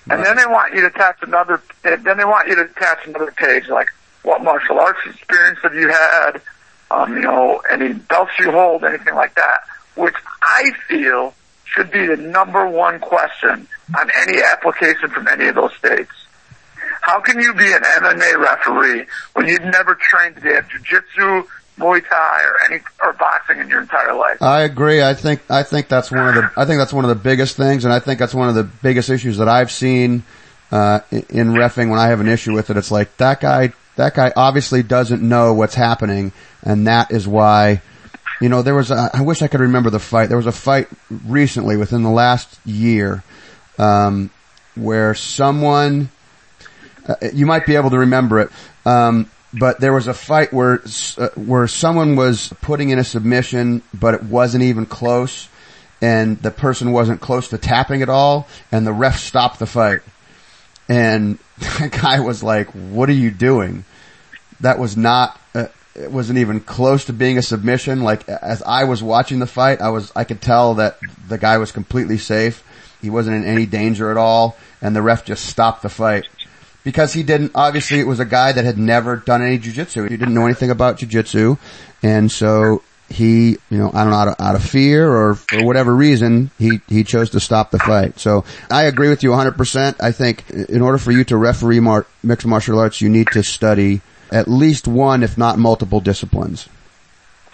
[0.10, 3.32] And then they want you to attach another, then they want you to attach another
[3.32, 3.90] page like,
[4.24, 6.42] what martial arts experience have you had?
[6.92, 9.62] Um, you know, any belts you hold, anything like that,
[9.96, 15.56] which I feel should be the number one question on any application from any of
[15.56, 16.12] those states.
[17.02, 21.48] How can you be an MMA referee when you've never trained to have jiu-jitsu,
[21.80, 24.42] Muay Thai or any or boxing in your entire life.
[24.42, 25.02] I agree.
[25.02, 27.56] I think I think that's one of the I think that's one of the biggest
[27.56, 30.24] things, and I think that's one of the biggest issues that I've seen
[30.72, 32.78] uh, in in refing when I have an issue with it.
[32.78, 36.32] It's like that guy that guy obviously doesn't know what's happening,
[36.64, 37.82] and that is why.
[38.42, 40.30] You know, there was a, I wish I could remember the fight.
[40.30, 43.22] There was a fight recently within the last year,
[43.78, 44.30] um,
[44.76, 46.08] where someone,
[47.10, 48.50] uh, you might be able to remember it.
[48.86, 50.82] Um, but there was a fight where
[51.18, 55.50] uh, where someone was putting in a submission, but it wasn't even close,
[56.02, 60.02] and the person wasn't close to tapping at all, and the ref stopped the fight,
[60.88, 63.86] and the guy was like, "What are you doing?"
[64.60, 65.40] That was not.
[65.56, 68.04] Uh, it wasn't even close to being a submission.
[68.04, 71.58] Like as I was watching the fight, I was I could tell that the guy
[71.58, 72.64] was completely safe.
[73.02, 76.28] He wasn't in any danger at all, and the ref just stopped the fight
[76.90, 80.10] because he didn't, obviously it was a guy that had never done any jujitsu.
[80.10, 81.60] He didn't know anything about jujitsu.
[82.02, 85.64] And so he, you know, I don't know, out of, out of fear or for
[85.64, 88.20] whatever reason, he, he chose to stop the fight.
[88.20, 89.98] So I agree with you 100%.
[90.00, 93.44] I think in order for you to referee mar- mixed martial arts, you need to
[93.44, 96.68] study at least one, if not multiple disciplines.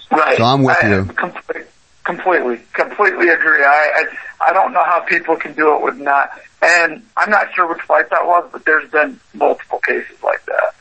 [0.09, 0.37] Right.
[0.37, 1.05] So I'm with I, you.
[1.07, 1.63] Completely,
[2.05, 3.65] completely, completely agree.
[3.65, 4.17] I, I
[4.47, 6.39] I don't know how people can do it with not.
[6.65, 10.73] And I'm not sure which fight that was, but there's been multiple cases like that.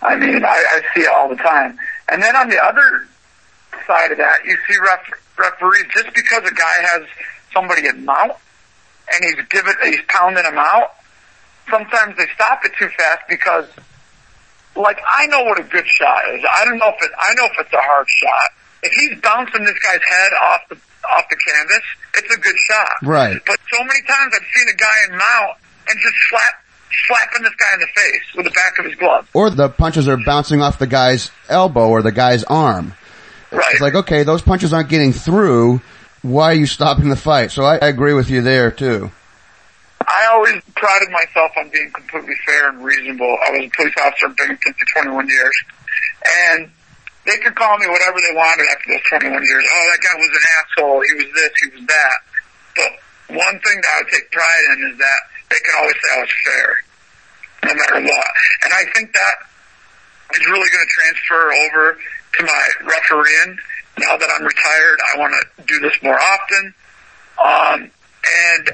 [0.00, 1.76] I mean, I, I see it all the time.
[2.08, 3.08] And then on the other
[3.88, 5.00] side of that, you see ref,
[5.36, 7.02] referees just because a guy has
[7.52, 8.32] somebody in mount
[9.12, 10.94] and he's giving he's pounding him out.
[11.68, 13.66] Sometimes they stop it too fast because,
[14.76, 16.44] like, I know what a good shot is.
[16.48, 17.10] I don't know if it.
[17.18, 18.50] I know if it's a hard shot.
[18.84, 20.76] If he's bouncing this guy's head off the
[21.10, 21.82] off the canvas,
[22.16, 22.90] it's a good shot.
[23.02, 23.40] Right.
[23.46, 26.54] But so many times I've seen a guy in mount and just slap
[27.06, 29.28] slapping this guy in the face with the back of his glove.
[29.34, 32.94] Or the punches are bouncing off the guy's elbow or the guy's arm.
[33.52, 33.64] Right.
[33.72, 35.80] It's like, okay, those punches aren't getting through.
[36.22, 37.50] Why are you stopping the fight?
[37.52, 39.10] So I, I agree with you there too.
[40.00, 43.36] I always prided myself on being completely fair and reasonable.
[43.46, 45.56] I was a police officer in Binghamton for 21 years,
[46.48, 46.70] and
[47.26, 49.64] they could call me whatever they wanted after those 21 years.
[49.66, 51.02] Oh, that guy was an asshole.
[51.02, 51.52] He was this.
[51.60, 52.18] He was that.
[52.78, 52.90] But
[53.34, 56.34] one thing that I take pride in is that they can always say I was
[56.46, 56.68] fair,
[57.66, 58.30] no matter what.
[58.64, 59.36] And I think that
[60.38, 63.58] is really going to transfer over to my refereeing.
[63.98, 66.74] Now that I'm retired, I want to do this more often.
[67.42, 68.64] Um, and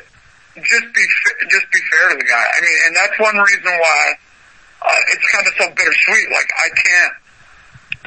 [0.60, 1.04] just be
[1.48, 2.46] just be fair to the guy.
[2.52, 4.02] I mean, and that's one reason why
[4.82, 6.28] uh, it's kind of so bittersweet.
[6.30, 7.14] Like I can't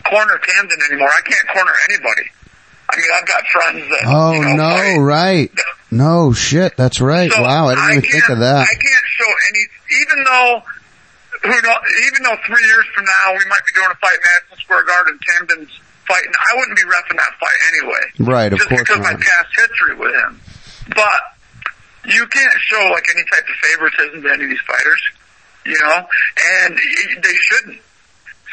[0.03, 1.09] corner Tamdan anymore.
[1.09, 2.29] I can't corner anybody.
[2.89, 4.03] I mean, I've got friends that.
[4.05, 4.97] Oh you know, no, fight.
[4.99, 5.51] right.
[5.91, 7.31] No shit, that's right.
[7.31, 8.67] So wow, I didn't even think of that.
[8.67, 9.63] I can't show any,
[10.01, 10.61] even though,
[11.43, 11.77] who know,
[12.07, 14.83] even though three years from now we might be doing a fight in Madison Square
[14.85, 15.73] Garden, Tamdan's
[16.07, 18.03] fighting, I wouldn't be refing that fight anyway.
[18.19, 20.41] Right, of just course because of my past history with him.
[20.93, 21.21] But
[22.05, 25.01] you can't show like any type of favoritism to any of these fighters,
[25.65, 26.05] you know,
[26.61, 27.81] and they shouldn't.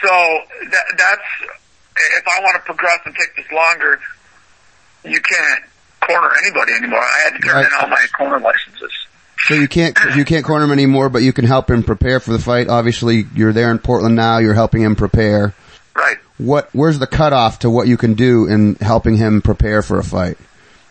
[0.02, 0.08] So
[0.70, 1.52] that, that's
[1.96, 4.00] if I want to progress and take this longer,
[5.04, 5.62] you can't
[6.00, 7.00] corner anybody anymore.
[7.00, 7.66] I had to turn Right.
[7.66, 8.90] in all my corner licenses.
[9.46, 12.30] So you can't you can't corner him anymore, but you can help him prepare for
[12.32, 12.68] the fight.
[12.68, 14.38] Obviously, you're there in Portland now.
[14.38, 15.52] You're helping him prepare.
[15.96, 16.16] Right.
[16.38, 16.68] What?
[16.72, 20.38] Where's the cutoff to what you can do in helping him prepare for a fight?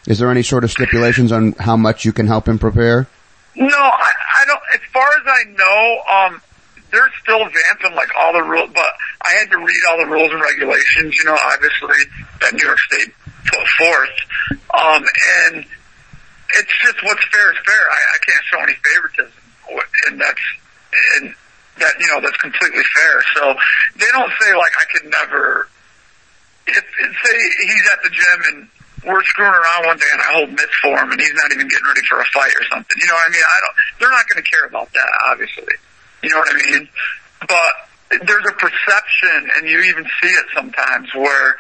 [0.06, 3.08] Is there any sort of stipulations on how much you can help him prepare?
[3.56, 4.62] No, I, I don't.
[4.74, 6.02] As far as I know,
[6.36, 6.42] um,
[6.92, 8.92] they're still advancing like all the rules, but
[9.24, 11.18] I had to read all the rules and regulations.
[11.18, 11.98] You know, obviously
[12.42, 13.14] that New York State
[13.48, 14.18] put forth,
[14.76, 15.04] um,
[15.48, 15.66] and
[16.60, 17.84] it's just what's fair is fair.
[17.90, 19.42] I, I can't show any favoritism,
[20.08, 20.46] and that's
[21.16, 21.36] and
[21.80, 23.24] that you know that's completely fair.
[23.36, 23.56] So
[23.96, 25.68] they don't say like I could never.
[26.68, 28.68] If, if say he's at the gym and
[29.04, 31.68] we're screwing around one day and I hold mitts for him and he's not even
[31.68, 32.96] getting ready for a fight or something.
[33.02, 33.42] You know what I mean?
[33.42, 33.76] I don't.
[34.00, 35.74] They're not going to care about that, obviously.
[36.24, 36.90] You know what I mean?
[37.48, 41.56] But there's a perception, and you even see it sometimes, where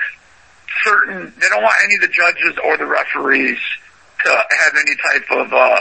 [0.84, 3.60] certain they don't want any of the judges or the referees
[4.24, 5.80] to have any type of uh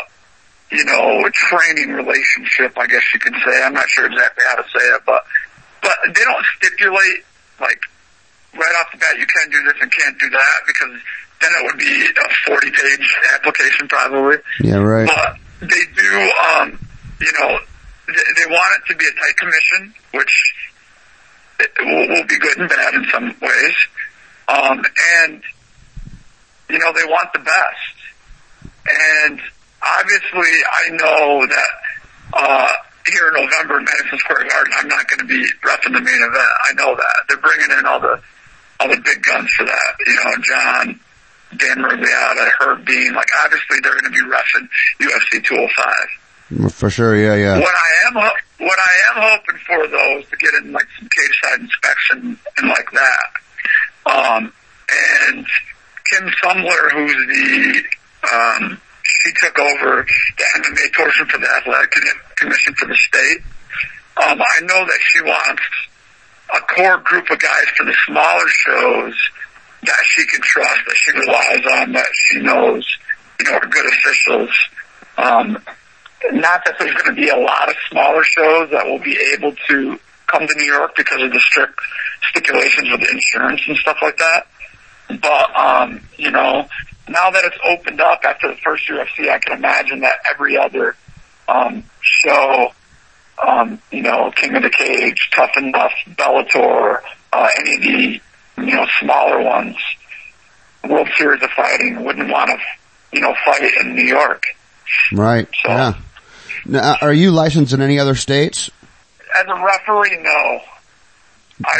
[0.70, 4.62] you know training relationship i guess you could say i'm not sure exactly how to
[4.64, 5.22] say it but
[5.80, 7.24] but they don't stipulate
[7.60, 7.80] like
[8.54, 10.90] right off the bat you can do this and can't do that because
[11.40, 15.06] then it would be a 40 page application probably Yeah, right.
[15.06, 15.36] but
[15.68, 16.78] they do, um,
[17.20, 17.58] you know,
[18.14, 20.54] they, want it to be a tight commission, which
[21.78, 23.74] will, be good and bad in some ways.
[24.48, 24.82] Um,
[25.22, 25.42] and,
[26.68, 28.76] you know, they want the best.
[28.86, 29.40] And
[29.82, 31.70] obviously I know that,
[32.32, 32.72] uh,
[33.06, 36.22] here in November in Madison Square Garden, I'm not going to be repping the main
[36.22, 36.52] event.
[36.68, 37.16] I know that.
[37.28, 38.20] They're bringing in all the
[38.78, 39.92] all the big guns for that.
[40.06, 41.00] You know, John,
[41.56, 43.14] Dan Miragliotta, Herb Dean.
[43.14, 44.68] Like obviously they're going to be refing
[45.00, 46.19] UFC 205.
[46.70, 47.60] For sure, yeah, yeah.
[47.60, 51.08] What I am what I am hoping for though is to get in like some
[51.08, 53.30] cage side inspection and like that.
[54.06, 54.52] Um,
[55.28, 55.46] and
[56.10, 57.84] Kim Sumbler, who's the
[58.34, 60.06] um, she took over
[60.38, 61.92] the MMA portion for the athletic
[62.36, 63.42] commission for the state.
[64.16, 65.62] Um, I know that she wants
[66.54, 69.14] a core group of guys for the smaller shows
[69.84, 72.84] that she can trust, that she relies on, that she knows,
[73.38, 74.50] you know, are good officials.
[75.16, 75.62] Um,
[76.32, 79.54] not that there's going to be a lot of smaller shows that will be able
[79.68, 81.78] to come to New York because of the strict
[82.30, 84.46] stipulations with insurance and stuff like that.
[85.20, 86.68] But, um, you know,
[87.08, 90.94] now that it's opened up after the first UFC, I can imagine that every other,
[91.48, 92.72] um, show,
[93.44, 97.00] um, you know, King of the Cage, Tough Enough, Bellator,
[97.32, 98.20] uh, any of the,
[98.66, 99.76] you know, smaller ones,
[100.88, 102.58] World Series of Fighting wouldn't want to,
[103.12, 104.44] you know, fight in New York.
[105.12, 105.48] Right.
[105.62, 105.92] So- Yeah.
[106.66, 108.70] Now, are you licensed in any other states?
[109.36, 110.60] As a referee, no.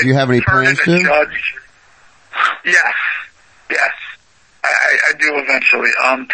[0.01, 1.03] Do you have any plans to?
[1.03, 1.55] Judge.
[2.65, 2.95] Yes,
[3.71, 3.93] yes.
[4.63, 5.91] I, I, do eventually.
[6.05, 6.29] Um,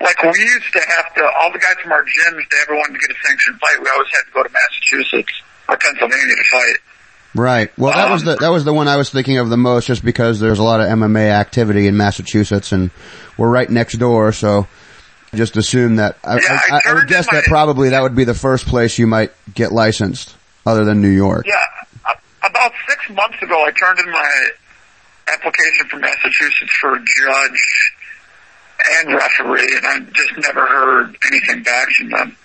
[0.00, 2.94] like we used to have to, all the guys from our gyms, they ever wanted
[2.94, 6.44] to get a sanctioned fight, we always had to go to Massachusetts or Pennsylvania to
[6.50, 6.76] fight.
[7.34, 7.76] Right.
[7.78, 10.04] Well, that was the that was the one I was thinking of the most, just
[10.04, 12.90] because there's a lot of MMA activity in Massachusetts, and
[13.38, 14.32] we're right next door.
[14.32, 14.66] So,
[15.34, 18.14] just assume that I, Yeah, I I, I would guess in that probably that would
[18.14, 20.34] be the first place you might get licensed,
[20.66, 21.46] other than New York.
[21.46, 21.64] Yeah,
[22.44, 24.48] about six months ago, I turned in my
[25.32, 27.92] application for Massachusetts for judge
[28.98, 32.36] and referee, and I just never heard anything back from them.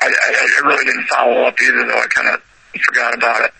[0.00, 2.42] I, I, I really didn't follow up either, though I kind of
[2.84, 3.52] forgot about it.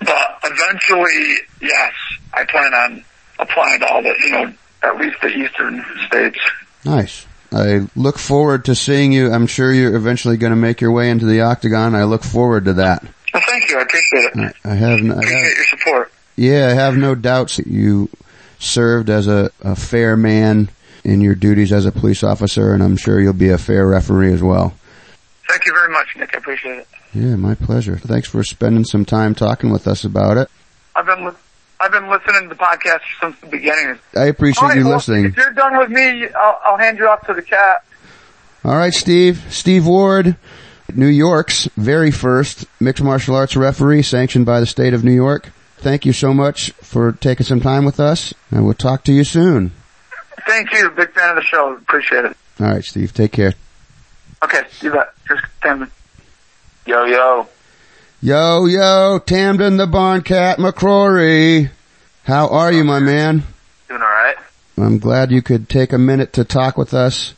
[0.00, 1.92] But eventually, yes,
[2.32, 3.04] I plan on
[3.38, 6.38] applying to all the, you know, at least the eastern states.
[6.84, 7.26] Nice.
[7.54, 9.32] I look forward to seeing you.
[9.32, 11.94] I'm sure you're eventually going to make your way into the octagon.
[11.94, 13.02] I look forward to that.
[13.34, 13.78] Well, thank you.
[13.78, 14.54] I appreciate it.
[14.64, 16.12] I, I have, no- I have Appreciate your support.
[16.36, 18.08] Yeah, I have no doubts that you
[18.58, 20.70] served as a, a fair man
[21.04, 24.32] in your duties as a police officer, and I'm sure you'll be a fair referee
[24.32, 24.74] as well.
[25.48, 26.34] Thank you very much, Nick.
[26.34, 26.88] I appreciate it.
[27.12, 27.98] Yeah, my pleasure.
[27.98, 30.48] Thanks for spending some time talking with us about it.
[30.96, 31.32] I've been li-
[31.82, 33.98] I've been listening to the podcast since the beginning.
[34.16, 35.24] I appreciate right, you well, listening.
[35.24, 37.84] If you're done with me, I'll, I'll hand you off to the cat.
[38.64, 39.44] All right, Steve.
[39.52, 40.36] Steve Ward,
[40.94, 45.50] New York's very first mixed martial arts referee sanctioned by the state of New York.
[45.78, 49.24] Thank you so much for taking some time with us, and we'll talk to you
[49.24, 49.72] soon.
[50.46, 50.88] Thank you.
[50.90, 51.74] Big fan of the show.
[51.74, 52.36] Appreciate it.
[52.60, 53.12] All right, Steve.
[53.12, 53.54] Take care.
[54.44, 55.12] Okay, you bet.
[55.26, 55.90] Just Tamdan.
[56.86, 57.48] Yo, yo.
[58.24, 61.68] Yo, yo, Tamdan the Barn Cat McCrory.
[62.22, 63.42] How are you, my man?
[63.88, 64.36] Doing alright?
[64.78, 67.34] I'm glad you could take a minute to talk with us.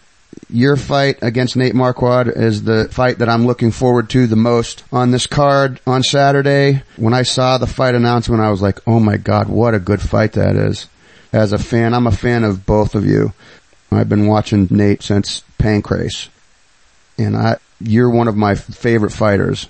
[0.51, 4.85] Your fight against Nate Marquardt is the fight that I'm looking forward to the most
[4.93, 6.83] on this card on Saturday.
[6.99, 10.03] When I saw the fight announcement, I was like, oh my god, what a good
[10.03, 10.87] fight that is.
[11.33, 13.33] As a fan, I'm a fan of both of you.
[13.91, 16.29] I've been watching Nate since Pancrase.
[17.17, 19.67] And I, you're one of my favorite fighters.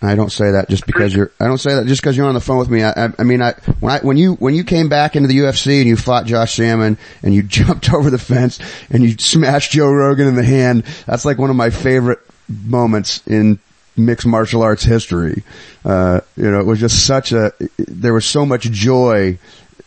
[0.00, 1.32] I don't say that just because you're.
[1.40, 2.84] I don't say that just because you're on the phone with me.
[2.84, 5.38] I, I, I mean, I when I when you when you came back into the
[5.38, 9.72] UFC and you fought Josh Samman and you jumped over the fence and you smashed
[9.72, 10.84] Joe Rogan in the hand.
[11.06, 13.58] That's like one of my favorite moments in
[13.96, 15.42] mixed martial arts history.
[15.84, 17.52] Uh, you know, it was just such a.
[17.76, 19.38] There was so much joy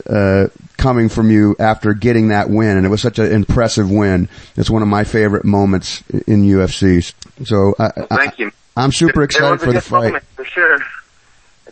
[0.09, 0.47] uh,
[0.77, 4.27] coming from you after getting that win, and it was such an impressive win.
[4.57, 7.13] It's one of my favorite moments in UFC.
[7.45, 8.51] So I, I, Thank you.
[8.77, 10.05] I'm super It excited for the fight.
[10.07, 10.79] moment, for sure.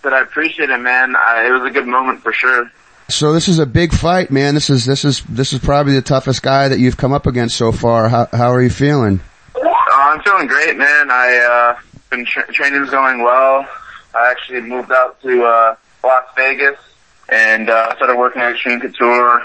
[0.02, 1.16] But I appreciate it, man.
[1.16, 2.72] I, it was a good moment for sure.
[3.10, 4.54] So this is a big fight, man.
[4.54, 7.58] This is this is this is probably the toughest guy that you've come up against
[7.58, 8.08] so far.
[8.08, 9.20] How how are you feeling?
[9.56, 11.10] Uh, I'm feeling great, man.
[11.10, 11.82] I uh,
[12.12, 13.68] been tra- training's going well.
[14.16, 16.78] I actually moved out to uh, Las Vegas
[17.30, 19.42] and uh, started working at Extreme Couture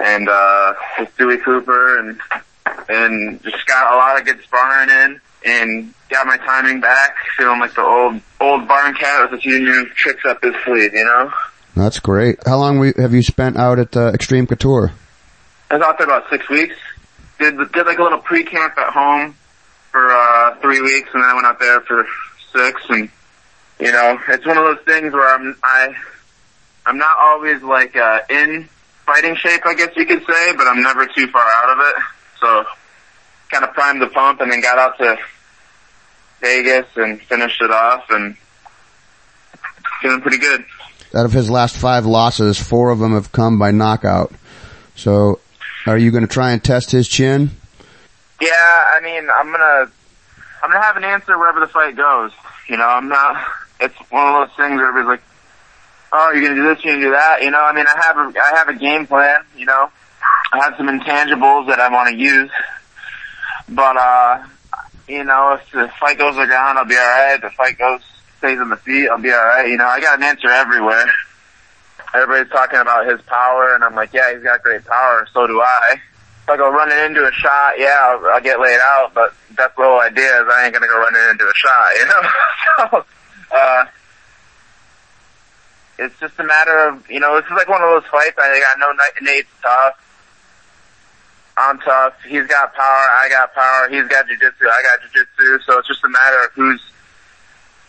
[0.00, 2.20] and uh, with Dewey Cooper and
[2.88, 7.60] and just got a lot of good sparring in and got my timing back, feeling
[7.60, 11.04] like the old old barn cat with a few new tricks up his sleeve, you
[11.04, 11.32] know.
[11.74, 12.38] That's great.
[12.46, 14.92] How long have you spent out at uh, Extreme Couture?
[15.70, 16.76] I was out there about six weeks.
[17.38, 19.34] Did did like a little pre camp at home
[19.90, 22.06] for uh three weeks, and then I went out there for
[22.52, 22.80] six.
[22.88, 23.10] And
[23.78, 25.94] you know, it's one of those things where I'm I
[26.86, 28.68] I'm not always like uh in
[29.04, 32.02] fighting shape, I guess you could say, but I'm never too far out of it.
[32.40, 32.64] So
[33.50, 35.18] kind of primed the pump, and then got out to
[36.40, 38.36] Vegas and finished it off, and
[40.00, 40.64] feeling pretty good.
[41.14, 44.32] out of his last five losses, four of them have come by knockout.
[44.94, 45.40] So,
[45.86, 47.50] are you going to try and test his chin?
[48.40, 49.90] Yeah, I mean, I'm gonna,
[50.62, 52.32] I'm gonna have an answer wherever the fight goes.
[52.68, 53.46] You know, I'm not.
[53.80, 55.22] It's one of those things where everybody's like,
[56.12, 58.16] "Oh, you're gonna do this, you're gonna do that." You know, I mean, I have
[58.16, 59.40] a, I have a game plan.
[59.56, 59.90] You know,
[60.52, 62.50] I have some intangibles that I want to use,
[63.68, 64.44] but uh,
[65.08, 67.34] you know, if the fight goes to the I'll be all right.
[67.36, 68.00] If the fight goes
[68.38, 69.68] stays on the feet, I'll be all right.
[69.68, 71.06] You know, I got an answer everywhere.
[72.14, 75.26] Everybody's talking about his power, and I'm like, yeah, he's got great power.
[75.32, 76.00] So do I.
[76.42, 79.12] If I go running into a shot, yeah, I'll, I'll get laid out.
[79.14, 82.06] But that's the whole idea is I ain't gonna go running into a shot, you
[82.06, 82.22] know.
[82.90, 83.86] so, uh,
[85.98, 88.36] it's just a matter of, you know, this is like one of those fights.
[88.38, 88.92] I think I know
[89.22, 90.05] Nate's tough.
[91.56, 92.14] I'm tough.
[92.26, 92.84] He's got power.
[92.84, 93.88] I got power.
[93.88, 94.66] He's got jujitsu.
[94.66, 95.62] I got jujitsu.
[95.64, 96.82] So it's just a matter of who's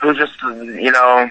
[0.01, 1.29] who's just you know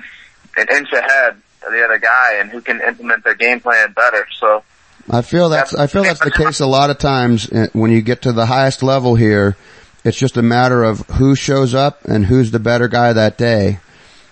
[0.57, 4.27] an inch ahead of the other guy and who can implement their game plan better.
[4.39, 4.63] So
[5.11, 8.03] I feel that's I feel that's the case a lot of times uh, when you
[8.03, 9.57] get to the highest level here.
[10.05, 13.81] It's just a matter of who shows up and who's the better guy that day.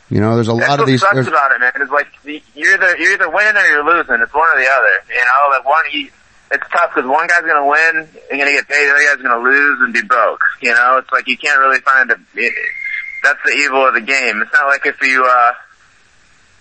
[0.08, 1.00] You know, there's a that's lot of these.
[1.00, 1.72] sucks about it, man.
[1.76, 2.06] It's like
[2.54, 4.20] you're either you're either winning or you're losing.
[4.20, 5.04] It's one or the other.
[5.08, 5.84] You know, like one.
[5.92, 6.10] You,
[6.54, 9.42] it's tough because one guy's gonna win and gonna get paid, the other guy's gonna
[9.42, 10.42] lose and be broke.
[10.62, 12.16] You know, it's like you can't really find a.
[13.22, 14.42] That's the evil of the game.
[14.42, 15.24] It's not like if you.
[15.24, 15.52] uh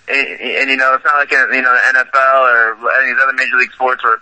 [0.08, 3.16] and, and you know, it's not like in, you know the NFL or any of
[3.16, 4.18] these other major league sports where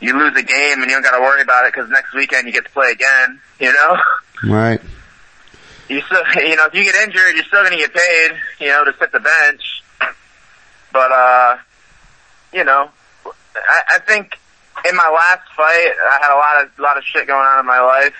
[0.00, 2.46] you lose a game and you don't got to worry about it because next weekend
[2.46, 3.40] you get to play again.
[3.60, 3.96] You know,
[4.44, 4.80] right.
[5.88, 8.32] you still, you know, if you get injured, you're still going to get paid.
[8.60, 9.82] You know, to sit the bench.
[10.92, 11.56] But uh,
[12.52, 12.90] you know,
[13.56, 14.38] I, I think
[14.88, 17.66] in my last fight, I had a lot of lot of shit going on in
[17.66, 18.14] my life,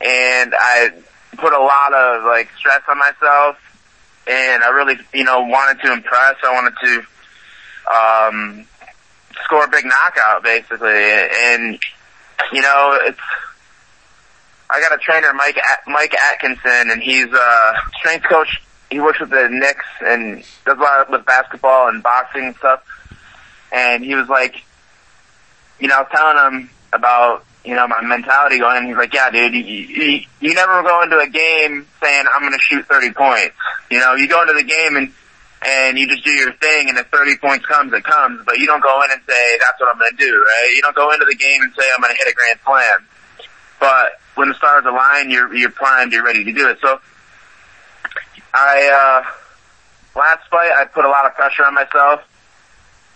[0.00, 0.90] and I
[1.36, 3.56] put a lot of like stress on myself,
[4.26, 6.36] and I really, you know, wanted to impress.
[6.44, 7.02] I wanted to
[7.92, 8.66] um,
[9.44, 11.78] score a big knockout, basically, and
[12.52, 13.20] you know, it's.
[14.70, 18.60] I got a trainer, Mike Mike Atkinson, and he's a strength coach.
[18.90, 22.82] He works with the Knicks and does a lot with basketball and boxing and stuff.
[23.70, 24.62] And he was like,
[25.80, 28.82] you know, I was telling him about you know my mentality going.
[28.82, 28.88] in.
[28.88, 32.52] He's like, yeah, dude, you, you, you never go into a game saying I'm going
[32.52, 33.54] to shoot 30 points.
[33.90, 35.12] You know, you go into the game and
[35.60, 38.42] and you just do your thing, and if 30 points comes, it comes.
[38.46, 40.72] But you don't go in and say that's what I'm going to do, right?
[40.74, 43.06] You don't go into the game and say I'm going to hit a grand slam.
[43.80, 46.78] But when the stars align, you're you're primed, you're ready to do it.
[46.80, 47.00] So
[48.54, 52.22] I uh last fight I put a lot of pressure on myself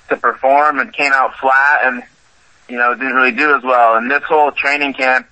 [0.09, 2.03] to perform and came out flat and
[2.69, 3.97] you know didn't really do as well.
[3.97, 5.27] And this whole training camp,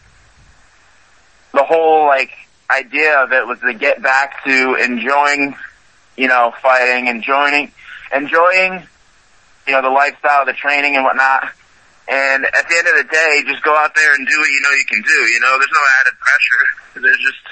[1.53, 2.31] the whole like
[2.71, 5.57] idea of it was to get back to enjoying,
[6.17, 7.73] you know, fighting, enjoying,
[8.15, 8.83] enjoying,
[9.67, 11.51] you know, the lifestyle, the training and whatnot.
[12.09, 14.61] And at the end of the day, just go out there and do what you
[14.63, 15.21] know you can do.
[15.31, 16.65] You know, there's no added pressure.
[17.07, 17.45] There's just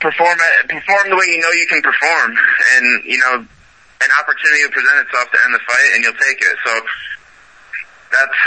[0.00, 4.72] perform perform the way you know you can perform, and you know, an opportunity will
[4.72, 6.56] present itself to end the fight, and you'll take it.
[6.64, 6.72] So
[8.10, 8.38] that's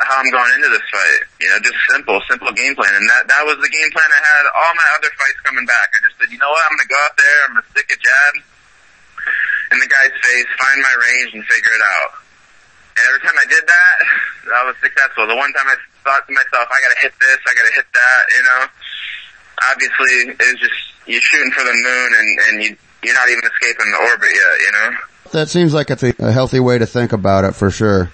[0.00, 1.20] how I'm going into this fight.
[1.40, 4.20] You know, just simple, simple game plan, and that that was the game plan I
[4.20, 5.88] had all my other fights coming back.
[5.94, 7.98] I just said, you know what, I'm gonna go out there, I'm gonna stick a
[8.00, 8.32] jab
[9.72, 12.10] in the guy's face, find my range, and figure it out.
[12.94, 13.94] And every time I did that,
[14.58, 15.26] I was successful.
[15.26, 18.22] The one time I thought to myself, I gotta hit this, I gotta hit that,
[18.34, 18.60] you know.
[19.70, 22.70] Obviously, it was just, you're shooting for the moon and, and you,
[23.02, 24.88] you're not even escaping the orbit yet, you know.
[25.32, 28.12] That seems like it's a, a healthy way to think about it for sure.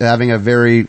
[0.00, 0.88] Having a very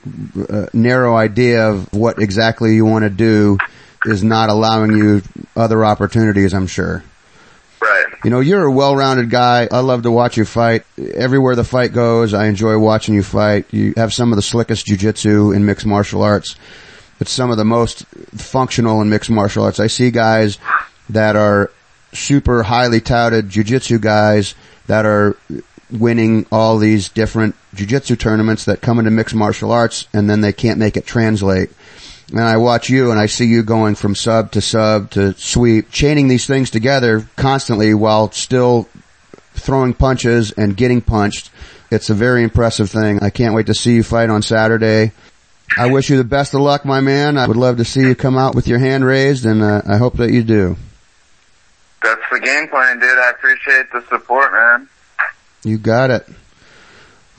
[0.50, 3.58] uh, narrow idea of what exactly you want to do
[4.06, 5.22] is not allowing you
[5.56, 7.04] other opportunities, I'm sure.
[7.82, 8.06] Right.
[8.24, 9.68] You know, you're a well-rounded guy.
[9.72, 10.86] I love to watch you fight.
[10.98, 13.66] Everywhere the fight goes, I enjoy watching you fight.
[13.72, 16.56] You have some of the slickest jujitsu in mixed martial arts.
[17.20, 19.80] It's some of the most functional in mixed martial arts.
[19.80, 20.58] I see guys
[21.10, 21.72] that are
[22.14, 24.56] super highly touted jujitsu guys
[24.88, 25.38] that are
[25.92, 30.54] winning all these different jujitsu tournaments that come into mixed martial arts and then they
[30.54, 31.70] can't make it translate.
[32.32, 35.92] And I watch you and I see you going from sub to sub to sweep,
[35.92, 38.90] chaining these things together constantly while still
[39.54, 41.52] throwing punches and getting punched.
[41.92, 43.22] It's a very impressive thing.
[43.22, 45.12] I can't wait to see you fight on Saturday.
[45.78, 47.38] I wish you the best of luck, my man.
[47.38, 49.98] I would love to see you come out with your hand raised and uh, I
[49.98, 50.78] hope that you do.
[52.02, 53.18] That's the game plan, dude.
[53.18, 54.90] I appreciate the support, man.
[55.66, 56.28] You got it.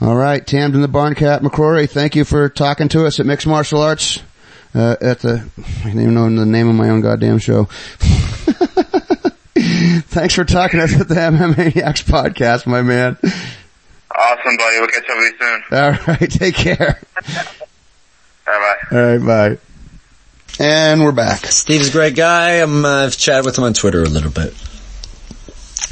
[0.01, 3.47] All right, Tamdan the Barn Cat McCrory, thank you for talking to us at Mixed
[3.47, 4.21] Martial Arts.
[4.75, 7.63] Uh, at the, I don't even know the name of my own goddamn show.
[9.55, 13.17] Thanks for talking to us at the MMA Maniacs podcast, my man.
[13.23, 14.77] Awesome, buddy.
[14.79, 15.61] We'll catch up with you soon.
[15.71, 16.99] All right, take care.
[17.15, 17.45] Bye
[18.45, 18.77] bye.
[18.91, 19.57] All right, bye.
[20.59, 21.45] And we're back.
[21.45, 22.61] Steve's a great guy.
[22.61, 24.53] I'm, uh, I've chatted with him on Twitter a little bit.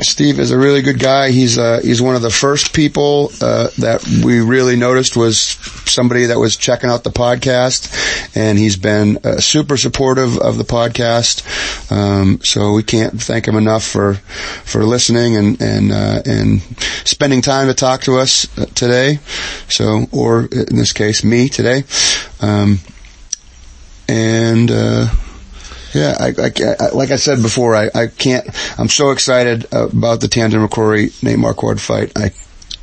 [0.02, 1.32] Steve is a really good guy.
[1.32, 6.26] He's uh, he's one of the first people uh, that we really noticed was somebody
[6.26, 11.44] that was checking out the podcast, and he's been uh, super supportive of the podcast.
[11.92, 14.16] Um, so we can't thank him enough for
[14.66, 16.62] for listening and and uh, and
[17.06, 19.20] spending time to talk to us uh, today.
[19.70, 21.86] So, or in this case, me today.
[22.42, 22.80] Um,
[24.08, 25.08] and uh,
[25.96, 28.48] yeah, I, I, I, like I said before, I, I can't.
[28.78, 32.12] I'm so excited about the Tamdan McCrory Nate Marquardt fight.
[32.18, 32.32] I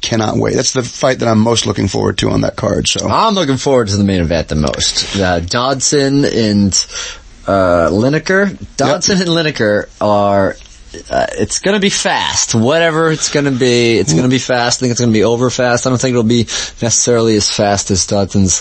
[0.00, 0.54] cannot wait.
[0.54, 2.88] That's the fight that I'm most looking forward to on that card.
[2.88, 5.16] So I'm looking forward to the main event the most.
[5.16, 6.72] Uh, Dodson and
[7.46, 8.76] uh, Lineker.
[8.76, 10.56] Dodson and Lineker are.
[11.08, 12.54] Uh, it's gonna be fast.
[12.54, 14.78] Whatever it's gonna be, it's gonna be fast.
[14.78, 15.86] I think it's gonna be over fast.
[15.86, 18.60] I don't think it'll be necessarily as fast as Dodson's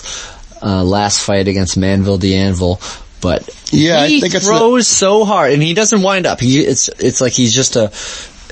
[0.62, 2.80] uh, last fight against Manville D'Anvil,
[3.22, 6.40] but Yeah, I he think it's throws so hard, and he doesn't wind up.
[6.40, 7.90] He it's it's like he's just a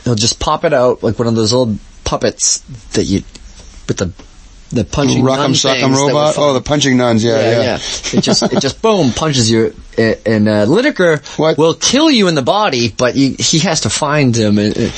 [0.05, 2.61] he'll just pop it out like one of those old puppets
[2.95, 3.23] that you
[3.87, 4.13] with the
[4.71, 6.35] the punching Rock'em Sock'em things that would Robot.
[6.39, 7.25] Oh, the punching nuns.
[7.25, 7.63] Yeah, yeah, yeah.
[7.63, 7.75] yeah.
[7.75, 12.37] It just, it just boom punches you, uh, and uh, Lineker will kill you in
[12.37, 14.59] the body, but you, he has to find him.
[14.59, 14.93] And, uh, and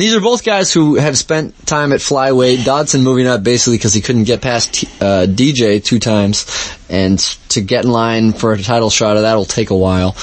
[0.00, 2.64] these are both guys who have spent time at flyweight.
[2.64, 6.46] Dodson moving up basically because he couldn't get past T- uh, DJ two times,
[6.88, 7.18] and
[7.50, 10.16] to get in line for a title shot of that will take a while.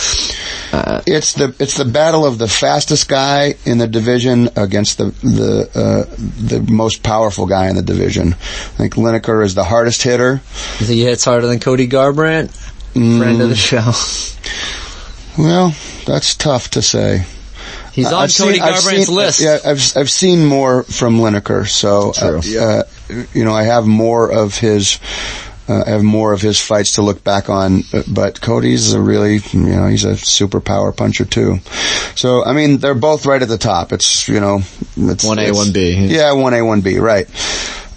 [0.71, 5.05] Uh, it's the it's the battle of the fastest guy in the division against the
[5.21, 8.33] the uh, the most powerful guy in the division.
[8.33, 10.33] I think Lineker is the hardest hitter.
[10.33, 12.51] You think he hits harder than Cody Garbrandt?
[12.93, 13.91] Friend of the show.
[15.37, 15.73] Well,
[16.05, 17.25] that's tough to say.
[17.91, 19.39] He's I- on I've Cody seen- Garbrandt's seen- list.
[19.41, 24.29] Yeah, I've I've seen more from Lineker, so uh, uh, you know I have more
[24.31, 24.99] of his.
[25.69, 28.99] Uh, I have more of his fights to look back on, uh, but Cody's a
[28.99, 31.59] really, you know, he's a super power puncher too.
[32.15, 33.93] So, I mean, they're both right at the top.
[33.93, 34.57] It's, you know,
[34.97, 36.09] it's 1A, 1B.
[36.09, 37.27] Yeah, 1A, 1B, right.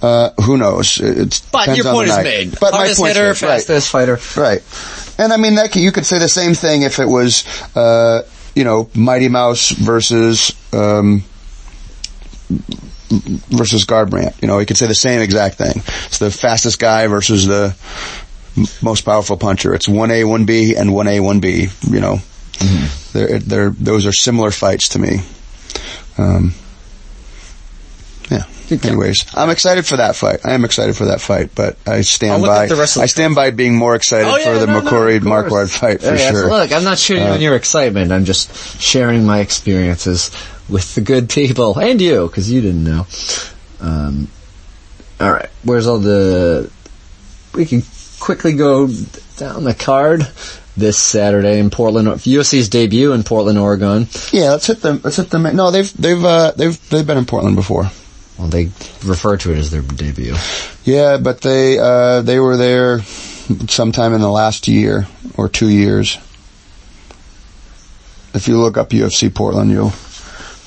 [0.03, 1.01] Uh, who knows?
[1.01, 2.24] It, it But your point is night.
[2.24, 2.51] made.
[2.61, 3.57] But my Hardest point's hitter, made, right.
[3.57, 4.18] fastest fighter.
[4.36, 4.62] Right.
[5.18, 8.22] And I mean, that could, you could say the same thing if it was, uh,
[8.55, 11.22] you know, Mighty Mouse versus, um,
[13.11, 14.40] versus Garbrandt.
[14.42, 15.82] You know, he could say the same exact thing.
[16.07, 17.76] It's the fastest guy versus the
[18.57, 19.74] m- most powerful puncher.
[19.74, 22.18] It's 1A, 1B, and 1A, 1B, you know.
[23.12, 25.18] They're, they're, those are similar fights to me.
[26.18, 26.55] Um.
[28.71, 30.41] Anyways, I'm excited for that fight.
[30.45, 32.67] I am excited for that fight, but I stand by.
[32.67, 34.81] the rest of the- I stand by being more excited Oh, yeah, for the no,
[34.81, 35.21] no, McCrory.
[35.21, 36.49] Marquardt fight for Yeah, sure.
[36.49, 38.11] Look, I'm not shooting Uh, on your excitement.
[38.12, 40.31] I'm just sharing my experiences
[40.69, 43.07] with the good people and you, because you didn't know.
[43.81, 44.29] Um,
[45.21, 46.71] all right, where's all the?
[47.55, 47.83] We can
[48.21, 48.89] quickly go
[49.37, 50.27] down the card
[50.77, 52.09] this Saturday in Portland.
[52.09, 54.09] UFC's debut in Portland, Oregon.
[54.33, 55.01] Yeah, let's hit them.
[55.05, 55.43] Let's hit them.
[55.55, 57.91] No, they've they've uh, they've they've been in Portland before.
[58.39, 58.64] Well, they
[59.05, 60.35] refer to it as their debut.
[60.85, 63.01] Yeah, but they uh, they were there
[63.68, 65.07] sometime in the last year
[65.37, 66.16] or two years.
[68.35, 69.93] If you look up UFC Portland, you'll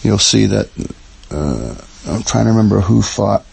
[0.04, 0.70] you'll see that.
[1.30, 1.76] Uh,
[2.10, 3.44] I'm trying to remember who fought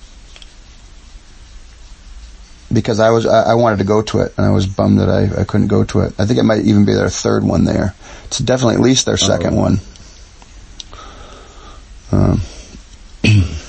[2.73, 5.09] because I was I, I wanted to go to it and I was bummed that
[5.09, 6.15] I, I couldn't go to it.
[6.19, 7.95] I think it might even be their third one there.
[8.27, 9.81] It's definitely at least their second one.
[12.13, 12.41] Um,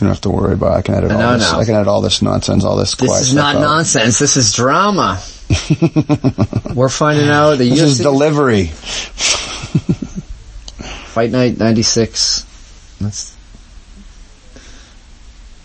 [0.00, 0.74] You don't have to worry about.
[0.74, 0.78] it.
[0.78, 1.52] I can edit all this.
[1.52, 1.58] no.
[1.58, 2.94] I can edit all this nonsense, all this.
[2.94, 3.60] This is not out.
[3.62, 4.18] nonsense.
[4.18, 5.20] This is drama.
[6.74, 8.66] We're finding out the This UFC is delivery.
[11.08, 12.96] Fight Night '96.
[13.00, 13.36] That's.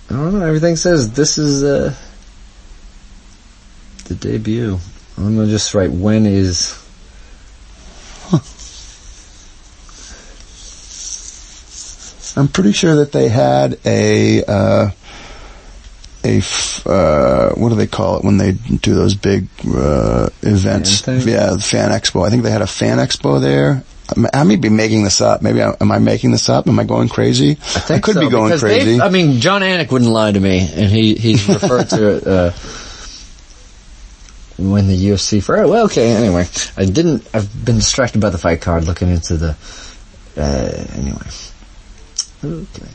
[0.10, 0.46] I don't know.
[0.46, 1.94] Everything says this is uh,
[4.06, 4.80] the debut.
[5.18, 6.83] I'm gonna just write when is.
[12.36, 14.90] I'm pretty sure that they had a uh,
[16.24, 21.02] a f- uh, what do they call it when they do those big uh, events?
[21.02, 22.26] Fan yeah, the fan expo.
[22.26, 23.84] I think they had a fan expo there.
[24.34, 25.42] I may- be making this up.
[25.42, 26.68] Maybe I, am I making this up?
[26.68, 27.52] Am I going crazy?
[27.52, 29.00] I, think could so, be going crazy.
[29.00, 32.28] I mean, Jon Anik wouldn't lie to me, and he he's referred to it.
[32.28, 32.52] Uh,
[34.58, 36.46] when the UFC for well okay anyway
[36.78, 39.58] I didn't I've been distracted by the fight card looking into the
[40.38, 41.26] uh, anyway
[42.44, 42.88] okay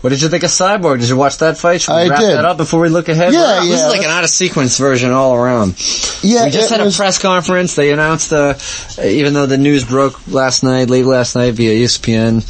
[0.00, 1.00] What did you think of Cyborg?
[1.00, 1.80] Did you watch that fight?
[1.80, 2.36] Should we I wrap did.
[2.36, 3.32] that up before we look ahead?
[3.32, 3.70] Yeah, yeah.
[3.70, 5.74] This is like an out of sequence version all around.
[6.22, 7.74] Yeah, we just had was- a press conference.
[7.74, 8.54] They announced, uh,
[9.02, 12.42] even though the news broke last night, late last night via ESPN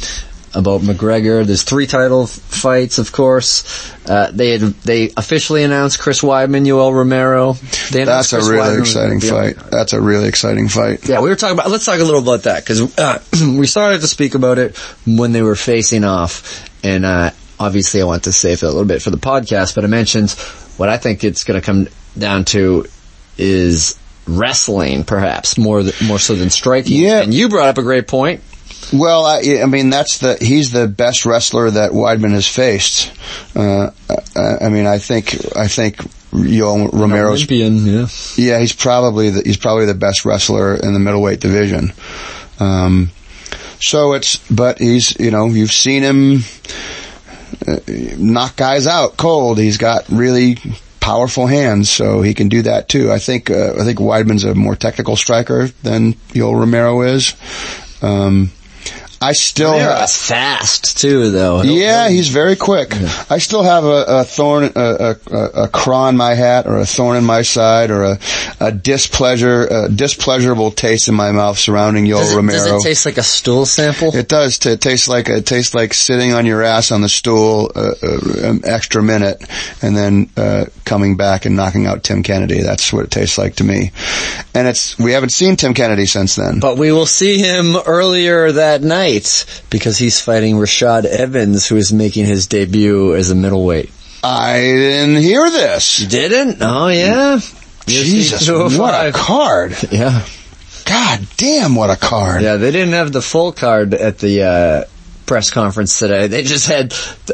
[0.53, 1.45] about McGregor.
[1.45, 3.91] There's three title f- fights, of course.
[4.09, 7.53] Uh, they had, they officially announced Chris Weidman, Yoel Romero.
[7.91, 9.71] That's a Chris really Weidman exciting gonna be on fight.
[9.71, 11.07] That's a really exciting fight.
[11.07, 11.69] yeah, we were talking about.
[11.69, 13.19] Let's talk a little about that because uh,
[13.57, 18.05] we started to speak about it when they were facing off, and uh, obviously I
[18.05, 19.75] want to save it a little bit for the podcast.
[19.75, 20.31] But I mentioned
[20.77, 21.87] what I think it's going to come
[22.17, 22.85] down to
[23.37, 27.01] is wrestling, perhaps more th- more so than striking.
[27.01, 27.21] Yeah.
[27.21, 28.41] and you brought up a great point.
[28.93, 33.11] Well, I, I mean, that's the he's the best wrestler that Weidman has faced.
[33.55, 33.91] Uh,
[34.35, 35.97] I, I mean, I think I think
[36.31, 38.07] Yoel Romero's Olympian, yeah.
[38.35, 41.93] yeah, he's probably the, he's probably the best wrestler in the middleweight division.
[42.59, 43.11] Um,
[43.79, 46.39] so it's, but he's, you know, you've seen him
[47.67, 47.79] uh,
[48.17, 49.57] knock guys out cold.
[49.57, 50.57] He's got really
[50.99, 53.11] powerful hands, so he can do that too.
[53.11, 57.35] I think, uh, I think Weidman's a more technical striker than Yoel Romero is.
[58.01, 58.51] Um,
[59.19, 61.63] I still have, fast too, though.
[61.63, 62.93] yeah, he's very quick.
[63.31, 66.85] I still have a, a thorn, a, a, a, craw in my hat, or a
[66.85, 68.19] thorn in my side, or a,
[68.59, 72.59] a displeasure, a displeasurable taste in my mouth surrounding Yoel Does it, Romero.
[72.59, 74.15] does it taste like a stool sample?
[74.15, 74.59] It does.
[74.59, 77.93] T- it tastes like it tastes like sitting on your ass on the stool uh,
[78.01, 79.43] uh, an extra minute,
[79.81, 82.61] and then uh, coming back and knocking out Tim Kennedy.
[82.61, 83.91] That's what it tastes like to me.
[84.53, 86.59] And it's we haven't seen Tim Kennedy since then.
[86.59, 89.06] But we will see him earlier that night
[89.69, 93.91] because he's fighting Rashad Evans, who is making his debut as a middleweight.
[94.23, 95.99] I didn't hear this.
[95.99, 96.57] You didn't?
[96.61, 97.39] Oh yeah.
[97.85, 99.77] Jesus, what a card!
[99.91, 100.25] Yeah.
[100.85, 102.41] God damn, what a card!
[102.41, 104.83] Yeah, they didn't have the full card at the uh,
[105.27, 106.27] press conference today.
[106.27, 106.93] They just had,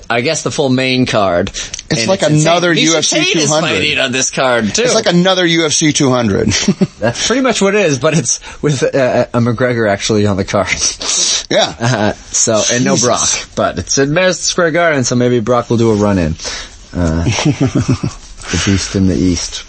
[0.10, 1.50] I guess, the full main card.
[1.50, 3.68] It's like another Misha UFC Tate is 200.
[3.68, 4.82] fighting on this card too.
[4.82, 6.48] It's like another UFC 200.
[7.00, 10.44] That's pretty much what it is, but it's with uh, a McGregor actually on the
[10.44, 10.68] card.
[11.50, 11.76] yeah.
[11.80, 13.46] Uh, so and no Jesus.
[13.46, 16.34] Brock, but it's at Madison Square Garden, so maybe Brock will do a run in.
[16.96, 19.64] Uh, the beast in the east.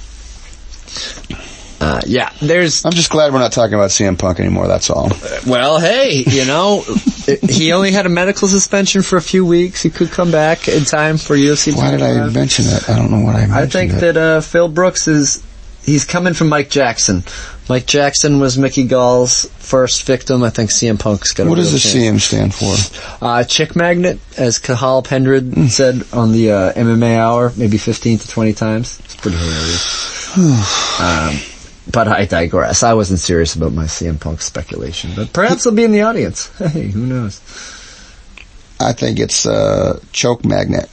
[1.85, 4.66] Uh, yeah, there's I'm just glad we're not talking about CM Punk anymore.
[4.68, 5.11] That's all.
[5.47, 6.80] Well, hey, you know,
[7.49, 9.82] he only had a medical suspension for a few weeks.
[9.82, 11.76] He could come back in time for UFC.
[11.76, 12.89] Why did I mention that?
[12.89, 13.55] I don't know what I mentioned.
[13.59, 14.01] I think it.
[14.01, 15.45] that uh, Phil Brooks is
[15.85, 17.22] he's coming from Mike Jackson.
[17.68, 20.43] Mike Jackson was Mickey Gall's first victim.
[20.43, 21.47] I think CM Punk's got.
[21.47, 21.95] a What does the chance.
[21.95, 23.24] CM stand for?
[23.24, 25.66] Uh, chick magnet, as Cathal Pendred Hmm.
[25.66, 29.01] said on the uh, MMA Hour, maybe 15 to 20 times.
[29.05, 30.37] It's pretty hilarious.
[31.01, 31.37] um,
[31.91, 32.82] but I digress.
[32.82, 36.51] I wasn't serious about my CM Punk speculation, but perhaps he'll be in the audience.
[36.59, 37.41] Hey, who knows?
[38.80, 40.91] I think it's uh, choke magnet.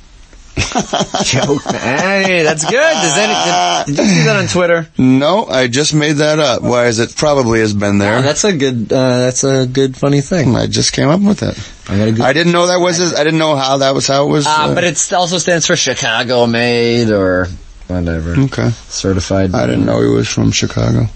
[1.23, 1.63] Joke.
[1.63, 2.73] hey, that's good.
[2.73, 4.87] Does that, did, did you see that on Twitter?
[4.97, 6.61] No, I just made that up.
[6.61, 8.17] Why is it probably has been there?
[8.17, 8.91] Oh, that's a good.
[8.91, 10.55] Uh, that's a good funny thing.
[10.55, 11.57] I just came up with it.
[11.89, 12.21] I got a good.
[12.21, 12.99] I didn't know that was.
[13.13, 14.07] I didn't know how that was.
[14.07, 14.45] How it was.
[14.45, 17.47] Uh, but it also stands for Chicago made or
[17.91, 18.39] whatever.
[18.39, 18.69] okay.
[18.87, 19.53] Certified.
[19.53, 21.07] I didn't know he was from Chicago.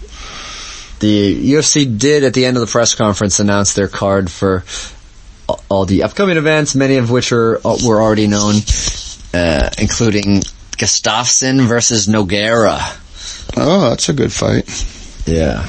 [0.99, 4.63] The UFC did at the end of the press conference announce their card for
[5.69, 8.55] all the upcoming events, many of which are were already known,
[9.34, 10.41] uh, including
[10.78, 12.80] Gustafsson versus Nogueira.
[13.57, 14.67] Oh, that's a good fight.
[15.28, 15.67] Yeah.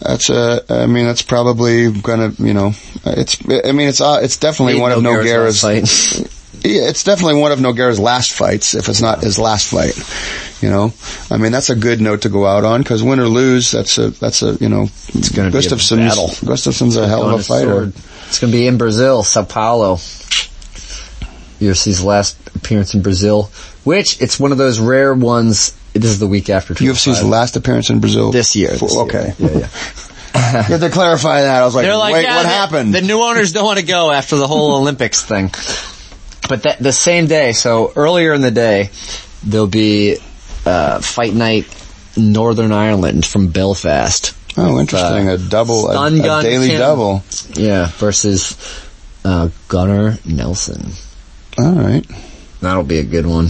[0.00, 0.64] That's a.
[0.68, 2.32] I mean, that's probably gonna.
[2.38, 2.72] You know,
[3.06, 3.38] it's.
[3.48, 4.00] I mean, it's.
[4.00, 5.60] Uh, it's definitely one of Nogueira's.
[5.60, 6.30] fight.
[6.64, 9.94] Yeah, it's definitely one of Nogueira's last fights, if it's not his last fight.
[10.62, 10.94] You know,
[11.30, 13.98] I mean, that's a good note to go out on because win or lose, that's
[13.98, 16.30] a that's a you know, It's gonna be a Gustafsson's battle.
[16.46, 17.70] Gustafsson's a hell of a fighter.
[17.70, 17.92] sword.
[18.28, 19.96] It's going to be in Brazil, Sao Paulo.
[21.60, 23.44] UFC's last appearance in Brazil,
[23.84, 25.72] which it's one of those rare ones.
[25.92, 27.30] This is the week after UFC's 205.
[27.30, 28.70] last appearance in Brazil this year.
[28.76, 29.02] For- this year.
[29.04, 29.68] okay, Yeah, yeah.
[30.66, 31.62] you have to clarify that.
[31.62, 32.94] I was like, like, wait, yeah, what the- happened?
[32.94, 35.50] The new owners don't want to go after the whole Olympics thing.
[36.48, 38.90] But that, the same day, so earlier in the day,
[39.42, 40.18] there'll be
[40.66, 41.66] uh, fight night
[42.16, 44.34] Northern Ireland from Belfast.
[44.56, 45.28] oh, interesting.
[45.28, 46.78] Uh, a double, a, a daily Kim.
[46.78, 47.22] double.
[47.54, 48.56] Yeah, versus
[49.24, 50.92] uh, Gunnar Nelson.
[51.58, 52.04] All right.
[52.60, 53.48] That'll be a good one.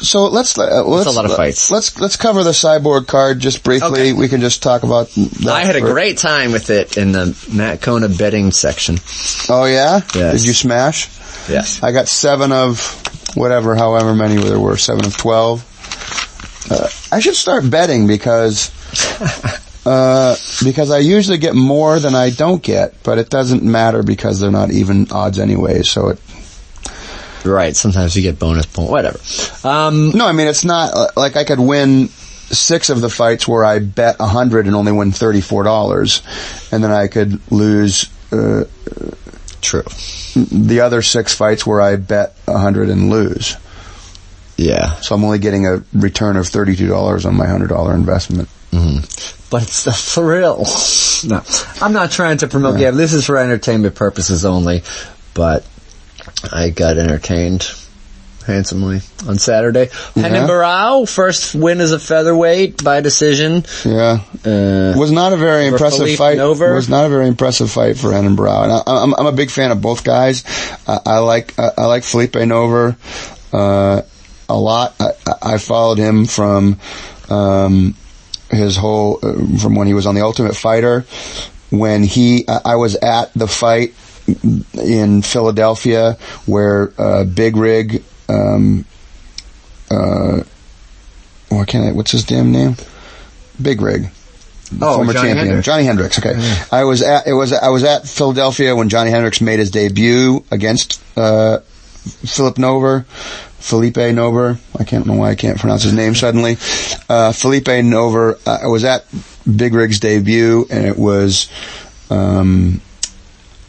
[0.00, 1.70] So let's uh, let's a lot of fights.
[1.70, 3.88] Let's let's cover the cyborg card just briefly.
[3.88, 4.12] Okay.
[4.12, 5.08] We can just talk about.
[5.10, 8.98] That I had a great time with it in the Matt Kona betting section.
[9.48, 10.00] Oh yeah.
[10.14, 10.40] Yes.
[10.40, 11.08] Did you smash?
[11.48, 11.82] Yes.
[11.82, 13.00] I got seven of
[13.36, 15.70] whatever, however many there were, seven of twelve.
[16.70, 18.70] Uh, I should start betting because
[19.86, 24.40] uh, because I usually get more than I don't get, but it doesn't matter because
[24.40, 25.82] they're not even odds anyway.
[25.82, 26.20] So it
[27.44, 27.76] Right.
[27.76, 28.90] Sometimes you get bonus point.
[28.90, 29.18] Whatever.
[29.66, 33.46] Um, No, I mean it's not uh, like I could win six of the fights
[33.48, 36.22] where I bet a hundred and only win thirty four dollars,
[36.72, 38.10] and then I could lose.
[38.32, 38.64] Uh,
[39.60, 39.84] True.
[40.34, 43.56] The other six fights where I bet a hundred and lose.
[44.56, 44.94] Yeah.
[45.00, 48.48] So I'm only getting a return of thirty two dollars on my hundred dollar investment.
[49.50, 50.64] but it's the thrill.
[51.28, 51.42] no,
[51.80, 52.98] I'm not trying to promote gambling.
[53.00, 54.82] This is for entertainment purposes only.
[55.32, 55.64] But
[56.52, 57.70] I got entertained
[58.46, 59.88] handsomely on Saturday.
[60.14, 60.46] Yeah.
[60.46, 63.64] Renan first win as a featherweight by decision.
[63.84, 66.38] Yeah, Uh, was not a very impressive Phillipe fight.
[66.38, 66.74] Nover.
[66.74, 68.38] Was not a very impressive fight for Renan.
[68.38, 70.44] And I, I'm, I'm a big fan of both guys.
[70.86, 72.96] I, I like I, I like Felipe Nover
[73.52, 74.02] uh,
[74.48, 74.94] a lot.
[75.00, 75.10] I,
[75.42, 76.78] I followed him from
[77.30, 77.94] um,
[78.50, 81.06] his whole uh, from when he was on the Ultimate Fighter.
[81.70, 83.94] When he, I was at the fight
[84.26, 86.16] in Philadelphia
[86.46, 88.02] where uh, Big Rig.
[88.28, 88.84] Um,
[89.90, 90.42] uh,
[91.50, 91.92] what can I?
[91.92, 92.76] What's his damn name?
[93.60, 94.10] Big Rig.
[94.80, 95.66] Oh, former Johnny champion, Hendricks.
[95.66, 96.18] Johnny Hendricks.
[96.18, 99.70] Okay, I was at it was I was at Philadelphia when Johnny Hendricks made his
[99.70, 103.04] debut against uh, Philip Nover,
[103.58, 104.58] Felipe Nover.
[104.78, 106.56] I can't know why I can't pronounce his name suddenly.
[107.08, 108.40] Uh, Felipe Nover.
[108.46, 109.04] uh, I was at
[109.44, 111.50] Big Rig's debut, and it was.
[112.10, 112.80] Um,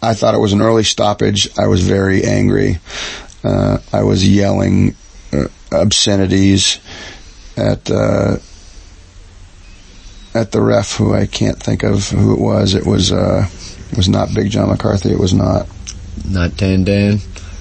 [0.06, 1.50] I thought it was an early stoppage.
[1.58, 2.78] I was very angry.
[3.44, 4.96] Uh, I was yelling
[5.34, 6.80] uh, obscenities
[7.58, 8.38] at uh,
[10.36, 12.76] at the ref, who I can't think of who it was.
[12.76, 13.48] It was uh,
[13.92, 15.12] it was not Big John McCarthy.
[15.12, 15.68] It was not.
[16.30, 17.20] not Tan Dan.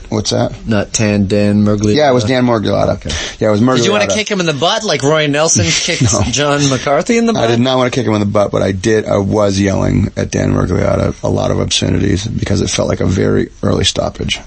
[0.09, 0.67] What's that?
[0.67, 1.97] Not Tan Dan Miragliotta.
[1.97, 3.41] Yeah, it was Dan Miragliotta.
[3.41, 3.77] Yeah, it was Miragliotta.
[3.77, 7.19] Did you want to kick him in the butt like Roy Nelson kicked John McCarthy
[7.19, 7.45] in the butt?
[7.45, 9.07] I did not want to kick him in the butt, but I did.
[9.07, 13.07] I was yelling at Dan Miragliotta a lot of obscenities because it felt like a
[13.07, 14.39] very early stoppage.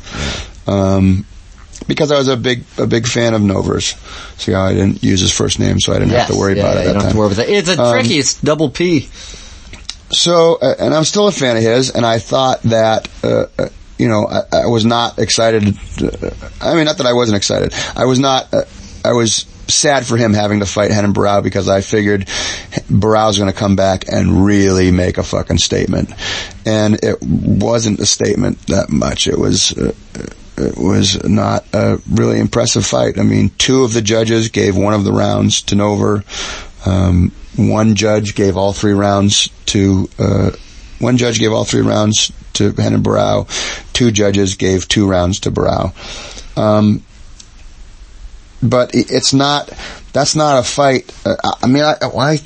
[0.67, 1.25] Um,
[1.87, 3.95] because I was a big a big fan of Novers.
[4.37, 6.63] See how I didn't use his first name, so I didn't have to worry yeah,
[6.63, 6.81] about yeah, it.
[6.81, 7.49] You that don't have to worry about that.
[7.49, 8.17] It's a Um, tricky.
[8.19, 9.09] It's double P.
[10.09, 13.67] So, uh, and I'm still a fan of his, and I thought that, uh, uh,
[13.97, 15.63] you know, I, I was not excited.
[16.61, 17.73] I mean, not that I wasn't excited.
[17.95, 18.63] I was not, uh,
[19.03, 22.25] I was sad for him having to fight Renan Barão because I figured
[22.89, 26.13] Barão's going to come back and really make a fucking statement.
[26.65, 29.27] And it wasn't a statement that much.
[29.27, 29.93] It was, uh,
[30.57, 33.19] it was not a really impressive fight.
[33.19, 36.23] I mean, two of the judges gave one of the rounds to Nover.
[36.87, 40.51] Um, one judge gave all three rounds to, uh,
[40.99, 43.47] one judge gave all three rounds to Renan Barão.
[43.93, 45.93] Two judges gave two rounds to Barão.
[46.57, 47.03] Um,
[48.63, 49.71] but it's not,
[50.13, 51.13] that's not a fight.
[51.25, 52.39] Uh, I- mean, I, I,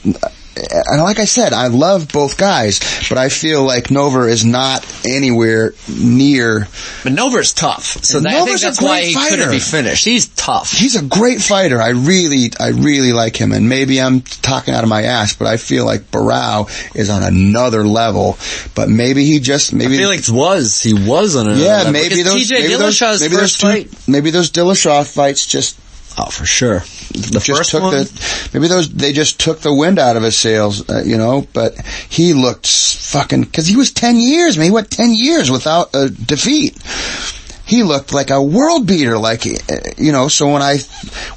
[0.56, 2.80] and like I said, I love both guys,
[3.10, 6.68] but I feel like Nover is not anywhere near.
[7.04, 9.30] But Nover's tough, so that, I think that's why great he fighter.
[9.38, 10.04] couldn't be finished.
[10.06, 10.72] He's tough.
[10.72, 11.82] He's a great fighter.
[11.82, 13.52] I really, I really like him.
[13.54, 17.24] And maybe I'm talking out of my ass, but I feel like Barão is on
[17.24, 18.38] another level.
[18.76, 19.96] But maybe he just, maybe.
[19.96, 21.94] I feel like it was he was on another yeah, level.
[21.94, 24.08] maybe Because those, TJ maybe those, Dillashaw's maybe those two, fight.
[24.08, 25.78] maybe those Dillashaw fights just
[26.18, 26.80] Oh, for sure.
[26.80, 27.94] The just first took one.
[27.94, 31.48] the maybe those they just took the wind out of his sails, uh, you know.
[31.54, 34.66] But he looked fucking because he was ten years, man.
[34.66, 36.78] He went ten years without a defeat.
[37.66, 40.28] He looked like a world beater, like uh, you know.
[40.28, 40.80] So when I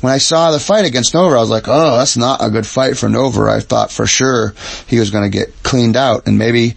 [0.01, 2.66] when I saw the fight against Nover, I was like, oh, that's not a good
[2.66, 3.49] fight for Nover.
[3.49, 4.55] I thought for sure
[4.89, 6.75] he was going to get cleaned out, and maybe.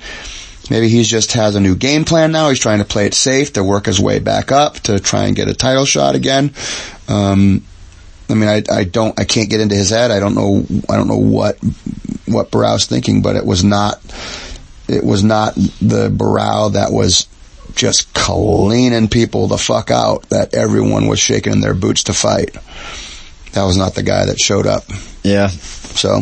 [0.70, 2.50] Maybe he just has a new game plan now.
[2.50, 5.34] He's trying to play it safe to work his way back up to try and
[5.34, 6.54] get a title shot again.
[7.08, 7.64] Um,
[8.30, 10.11] I mean, I, I don't, I can't get into his head.
[10.11, 11.57] I don't know, I don't know what,
[12.25, 14.01] what Barão's thinking, but it was not,
[14.88, 17.28] it was not the Barão that was
[17.73, 22.53] just cleaning people the fuck out that everyone was shaking in their boots to fight.
[23.53, 24.84] That was not the guy that showed up.
[25.23, 25.47] Yeah.
[25.47, 26.21] So,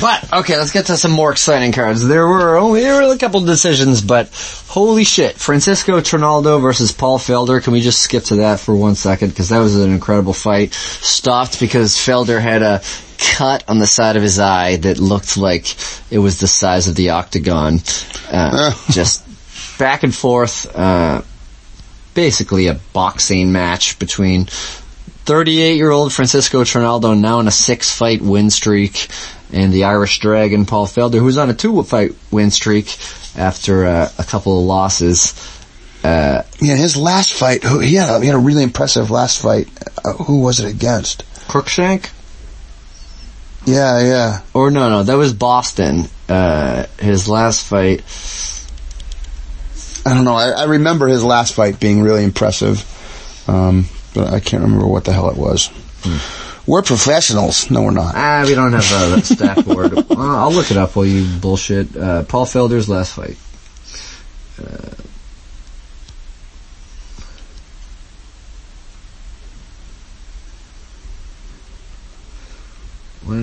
[0.00, 2.06] But okay, let's get to some more exciting cards.
[2.06, 4.28] There were only there were a couple decisions, but
[4.68, 7.62] holy shit, Francisco Trinaldo versus Paul Felder.
[7.62, 10.74] Can we just skip to that for one second because that was an incredible fight.
[10.74, 12.82] Stopped because Felder had a
[13.18, 15.74] cut on the side of his eye that looked like
[16.10, 17.80] it was the size of the octagon.
[18.30, 19.24] Uh, just
[19.78, 20.74] back and forth.
[20.74, 21.22] Uh,
[22.14, 24.48] basically a boxing match between
[25.28, 29.08] 38 year old Francisco Trinaldo now on a six fight win streak
[29.52, 32.96] and the Irish Dragon Paul Felder who's on a two fight win streak
[33.36, 35.34] after uh, a couple of losses.
[36.02, 39.68] Uh, yeah, his last fight, he had a, he had a really impressive last fight.
[40.02, 41.24] Uh, who was it against?
[41.46, 42.10] Cruickshank?
[43.66, 44.40] Yeah, yeah.
[44.54, 46.04] Or no, no, that was Boston.
[46.26, 48.02] Uh, his last fight.
[50.10, 50.36] I don't know.
[50.36, 52.82] I, I remember his last fight being really impressive.
[53.46, 55.70] Um, but I can't remember what the hell it was.
[56.66, 57.70] We're professionals.
[57.70, 58.14] No, we're not.
[58.14, 59.96] Ah, we don't have uh, that stat board.
[59.96, 61.96] Uh, I'll look it up while you bullshit.
[61.96, 63.36] Uh, Paul Felder's last fight.
[64.60, 64.98] Uh,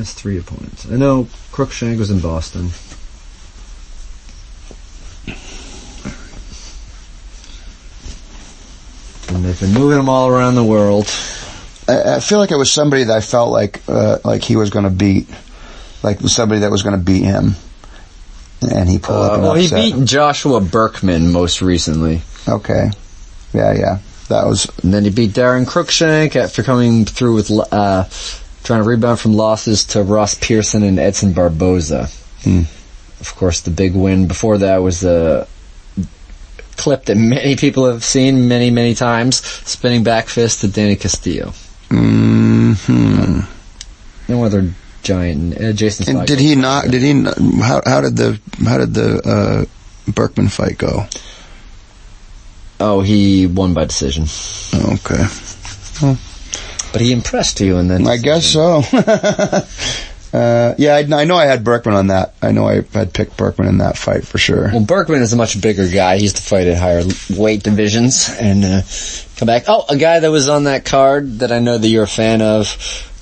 [0.06, 0.90] has three opponents.
[0.90, 2.70] I know Cruickshank was in Boston.
[9.30, 11.08] And they've been moving them all around the world.
[11.88, 14.70] I, I feel like it was somebody that I felt like uh, like he was
[14.70, 15.28] going to beat,
[16.04, 17.56] like somebody that was going to beat him,
[18.62, 20.06] and he pulled up Uh, and well, he beat.
[20.06, 22.22] Joshua Burkman most recently.
[22.48, 22.90] Okay,
[23.54, 24.00] yeah, yeah,
[24.30, 24.68] that was.
[24.84, 28.06] And then he beat Daron Cruickshank after coming through with uh,
[28.64, 32.08] trying to rebound from losses to Ross Pearson and Edson Barboza.
[32.44, 32.64] Hmm.
[33.20, 35.48] Of course, the big win before that was a
[36.78, 41.54] clip that many people have seen many, many times: spinning back fist to Danny Castillo.
[41.90, 43.40] hmm
[44.28, 44.72] No other
[45.04, 45.60] giant.
[45.60, 46.18] Uh, Jason.
[46.18, 46.86] And did he not?
[46.90, 47.24] Did he?
[47.62, 51.06] How, how did the how did the uh, Burkman fight go?
[52.80, 54.26] Oh, he won by decision.
[54.74, 55.26] Okay.
[56.92, 58.82] But he impressed you, and then I guess so.
[60.36, 62.34] uh, yeah, I, I know I had Burkman on that.
[62.42, 64.70] I know I had picked Burkman in that fight for sure.
[64.70, 66.18] Well, Burkman is a much bigger guy.
[66.18, 68.82] He used to fight at higher weight divisions and uh,
[69.38, 69.64] come back.
[69.68, 72.42] Oh, a guy that was on that card that I know that you're a fan
[72.42, 72.68] of,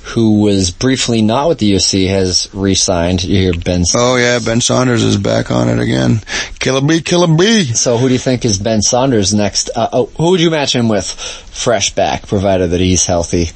[0.05, 3.23] who was briefly not with the UFC, has re-signed.
[3.23, 3.83] You hear Ben.
[3.95, 6.19] Oh yeah, Ben Saunders is back on it again.
[6.59, 7.65] Killer B, Killer B.
[7.65, 9.69] So who do you think is Ben Saunders next?
[9.75, 11.05] Uh, oh, who would you match him with?
[11.07, 13.49] Fresh back, provided that he's healthy.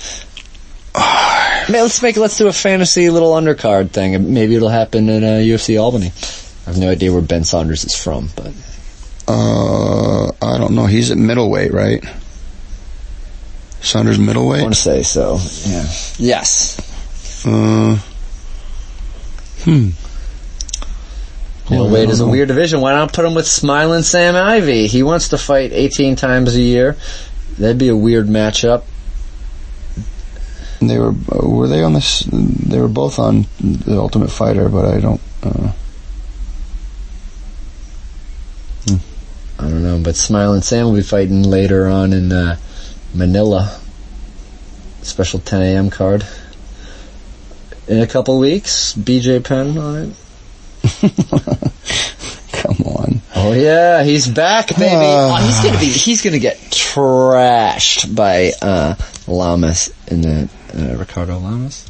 [1.69, 4.33] Man, let's make let's do a fantasy little undercard thing.
[4.33, 6.11] Maybe it'll happen in uh, UFC Albany.
[6.65, 8.53] I have no idea where Ben Saunders is from, but
[9.27, 10.85] Uh, I don't know.
[10.85, 12.03] He's at middleweight, right?
[13.81, 14.61] Saunders middleweight.
[14.61, 15.39] I want to say so.
[15.65, 15.85] Yeah.
[16.17, 17.45] Yes.
[17.45, 17.99] Uh,
[19.63, 19.89] hmm.
[21.69, 22.79] Middleweight is a weird division.
[22.79, 24.87] Why not put him with Smiling Sam Alvey?
[24.87, 26.95] He wants to fight 18 times a year.
[27.59, 28.83] That'd be a weird matchup.
[30.79, 32.23] They were were they on this?
[32.31, 35.21] They were both on the Ultimate Fighter, but I don't.
[35.41, 35.71] Uh,
[39.59, 42.57] I don't know, but Smiling Sam will be fighting later on in uh,
[43.13, 43.79] Manila.
[45.01, 45.89] Special 10 a.m.
[45.89, 46.27] card.
[47.87, 50.15] In a couple weeks, BJ Penn on
[50.83, 51.71] it.
[53.47, 54.85] Oh yeah, he's back, baby.
[54.91, 55.39] Ah.
[55.39, 58.95] oh, he's gonna be, he's gonna get trashed by, uh,
[59.25, 61.89] Lamas in the, uh, Ricardo Lamas.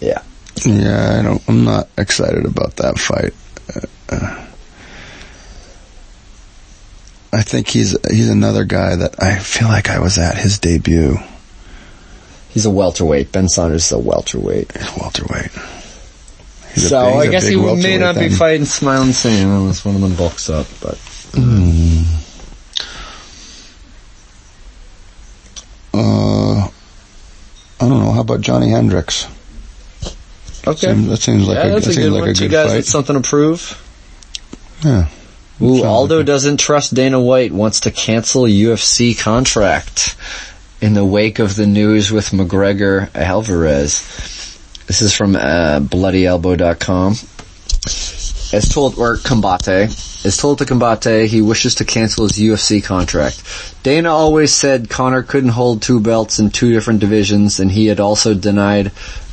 [0.00, 0.22] Yeah.
[0.64, 1.42] Yeah, I don't.
[1.48, 3.34] I'm not excited about that fight.
[3.74, 4.46] Uh, uh,
[7.32, 11.18] I think he's he's another guy that I feel like I was at his debut.
[12.50, 13.32] He's a welterweight.
[13.32, 14.70] Ben Saunders is a welterweight.
[14.72, 15.50] He's welterweight.
[16.74, 18.30] He's so big- he's guess he may not be then.
[18.38, 20.98] fighting Smiling Sam unless one of them bulks up, but.
[25.92, 28.12] Uh, I don't know.
[28.12, 29.26] How about Johnny Hendricks?
[30.66, 30.92] Okay.
[30.92, 32.30] Seems- that seems like yeah, a, that's that a seems good like one.
[32.30, 32.76] a Two good guys fight.
[32.78, 33.80] with something to prove.
[34.82, 35.08] Yeah.
[35.62, 40.16] Ooh, Aldo like doesn't trust Dana White, wants to cancel UFC contract
[40.80, 43.98] in the wake of the news with McGregor Alvarez.
[44.86, 47.12] This is from uh, bloodyelbow.com.
[48.52, 53.42] As told, or Combate, as told to Combate, he wishes to cancel his UFC contract.
[53.82, 58.00] Dana always said Conor couldn't hold two belts in two different divisions, and he had
[58.00, 58.86] also denied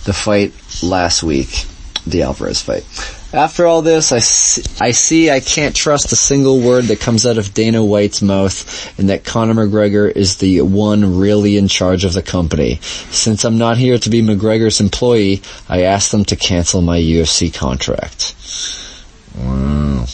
[0.05, 1.65] the fight last week,
[2.07, 2.85] the Alvarez fight.
[3.33, 7.25] After all this, I see, I see I can't trust a single word that comes
[7.25, 12.03] out of Dana White's mouth and that Conor McGregor is the one really in charge
[12.03, 12.79] of the company.
[12.81, 17.53] Since I'm not here to be McGregor's employee, I asked them to cancel my UFC
[17.53, 18.35] contract.
[19.37, 20.05] Wow.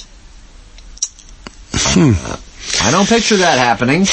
[2.84, 4.05] I don't picture that happening,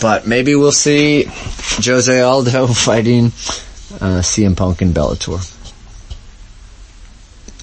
[0.00, 1.26] but maybe we'll see
[1.84, 3.26] Jose Aldo fighting
[4.00, 5.53] uh, CM Punk in Bellator.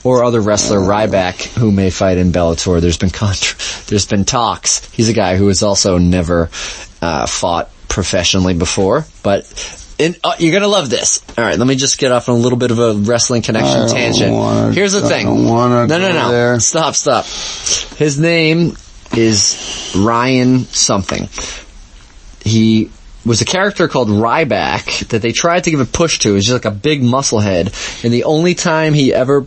[0.03, 2.81] Or other wrestler Ryback who may fight in Bellator.
[2.81, 4.89] There's been contra- there's been talks.
[4.91, 6.49] He's a guy who has also never
[7.01, 9.45] uh, fought professionally before, but
[9.99, 11.21] in, uh, you're gonna love this.
[11.37, 13.87] All right, let me just get off on a little bit of a wrestling connection
[13.89, 14.33] tangent.
[14.33, 15.27] wanna- Here's the I thing.
[15.85, 16.31] no, no, no.
[16.31, 16.59] there.
[16.59, 17.25] Stop, stop.
[17.97, 18.75] His name
[19.15, 21.29] is Ryan something.
[22.43, 22.89] He
[23.25, 26.33] was a character called Ryback that they tried to give a push to.
[26.33, 27.71] He's just like a big muscle head.
[28.03, 29.45] And the only time he ever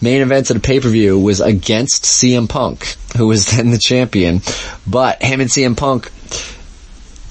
[0.00, 4.40] main evented a pay-per-view was against CM Punk, who was then the champion.
[4.86, 6.10] But him and CM Punk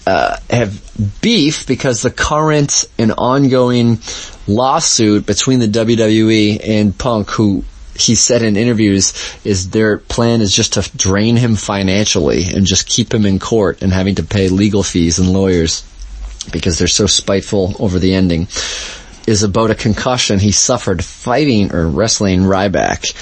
[0.06, 4.00] uh, have beef because the current and ongoing
[4.48, 7.64] lawsuit between the WWE and Punk, who
[7.96, 9.14] he said in interviews
[9.44, 13.82] is their plan is just to drain him financially and just keep him in court
[13.82, 15.84] and having to pay legal fees and lawyers
[16.52, 18.48] because they're so spiteful over the ending
[19.28, 23.14] is about a concussion he suffered fighting or wrestling Ryback.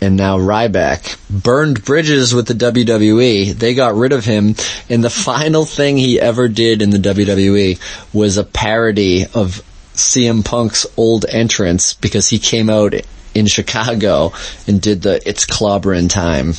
[0.00, 3.52] And now Ryback burned bridges with the WWE.
[3.52, 4.54] They got rid of him
[4.88, 7.80] and the final thing he ever did in the WWE
[8.14, 9.62] was a parody of
[9.94, 12.94] CM Punk's old entrance because he came out
[13.34, 14.32] in Chicago
[14.68, 16.54] and did the It's Clobbering Time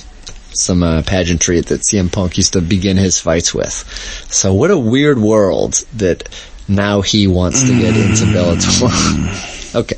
[0.54, 3.74] some uh, pageantry that CM Punk used to begin his fights with.
[4.30, 6.28] So what a weird world that
[6.70, 9.76] now he wants to get into Bellator.
[9.76, 9.96] okay,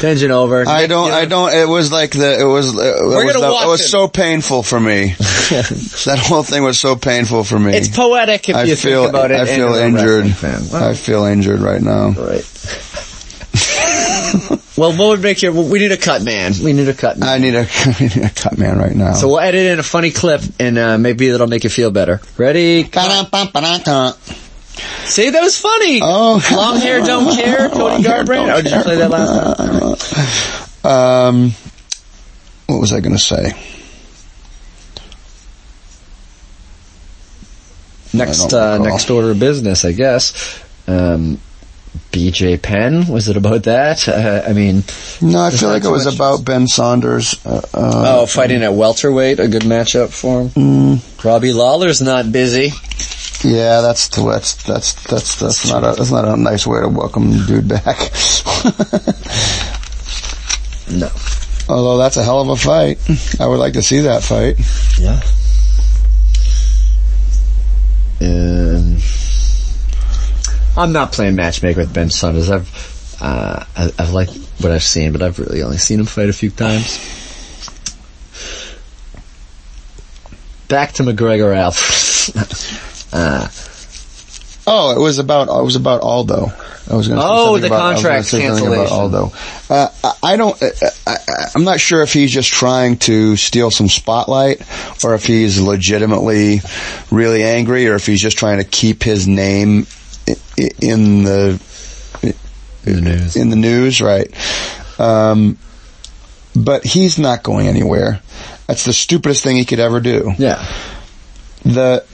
[0.00, 0.66] tangent over.
[0.68, 1.10] I don't.
[1.10, 1.52] I don't.
[1.52, 2.40] It was like the.
[2.40, 2.72] It was.
[2.74, 3.88] It We're was, gonna the- watch it was it.
[3.88, 5.06] so painful for me.
[5.18, 7.74] that whole thing was so painful for me.
[7.74, 9.02] It's poetic if I you feel.
[9.04, 9.40] think about it.
[9.40, 10.26] I feel injured.
[10.42, 10.82] wrestling.
[10.82, 12.10] I feel injured right now.
[12.10, 12.44] Right.
[14.76, 15.52] Well, what would make you?
[15.52, 16.52] We need a cut man.
[16.62, 17.28] We need a cut man.
[17.28, 19.12] I need a, I need a cut man right now.
[19.12, 22.20] So we'll edit in a funny clip, and uh, maybe that'll make you feel better.
[22.38, 22.84] Ready?
[22.84, 24.14] Ba-dum-bum-ba-dum-bum.
[25.04, 26.00] See, that was funny.
[26.02, 27.68] Oh, long hair don't care.
[27.68, 28.52] Cody Garbrandt.
[28.54, 30.06] Oh, did you play that last
[30.82, 30.90] time?
[30.90, 31.54] Um,
[32.66, 33.52] what was I going to say?
[38.12, 40.60] Next, uh, next order of business, I guess.
[40.88, 41.38] Um,
[42.10, 43.06] BJ Penn.
[43.06, 44.08] Was it about that?
[44.08, 44.82] Uh, I mean,
[45.20, 47.34] No, I feel like it was much- about Ben Saunders.
[47.46, 50.48] Uh, uh, oh, fighting at welterweight, a good matchup for him.
[50.50, 52.70] Mm, Robbie Lawler's not busy.
[53.44, 57.30] Yeah, that's that's that's that's that's not a that's not a nice way to welcome
[57.30, 57.96] the dude back.
[60.90, 61.10] No.
[61.68, 62.98] Although that's a hell of a fight.
[63.40, 64.58] I would like to see that fight.
[64.98, 65.20] Yeah.
[68.20, 68.98] Um,
[70.76, 72.50] I'm not playing matchmaker with Ben Saunders.
[72.50, 76.28] I've uh, I, I've liked what I've seen, but I've really only seen him fight
[76.28, 76.98] a few times.
[80.68, 82.80] Back to McGregor Alfred.
[83.12, 83.48] uh,
[84.66, 86.46] Oh, it was about it was about Aldo.
[86.90, 88.88] I was going to say Oh, something the about, I was contract say something about
[88.88, 88.96] cancellation.
[89.14, 89.32] Aldo.
[89.70, 90.62] Uh, I- I don't.
[90.62, 90.66] uh,
[91.06, 94.60] I, I, I'm not sure if he's just trying to steal some spotlight,
[95.04, 96.60] or if he's legitimately
[97.10, 99.86] really angry, or if he's just trying to keep his name
[100.28, 101.60] i- i- in the
[102.84, 103.36] in the news.
[103.36, 104.28] in the news, right?
[105.00, 105.58] Um,
[106.54, 108.20] but he's not going anywhere.
[108.66, 110.32] That's the stupidest thing he could ever do.
[110.38, 110.64] Yeah.
[111.64, 112.04] The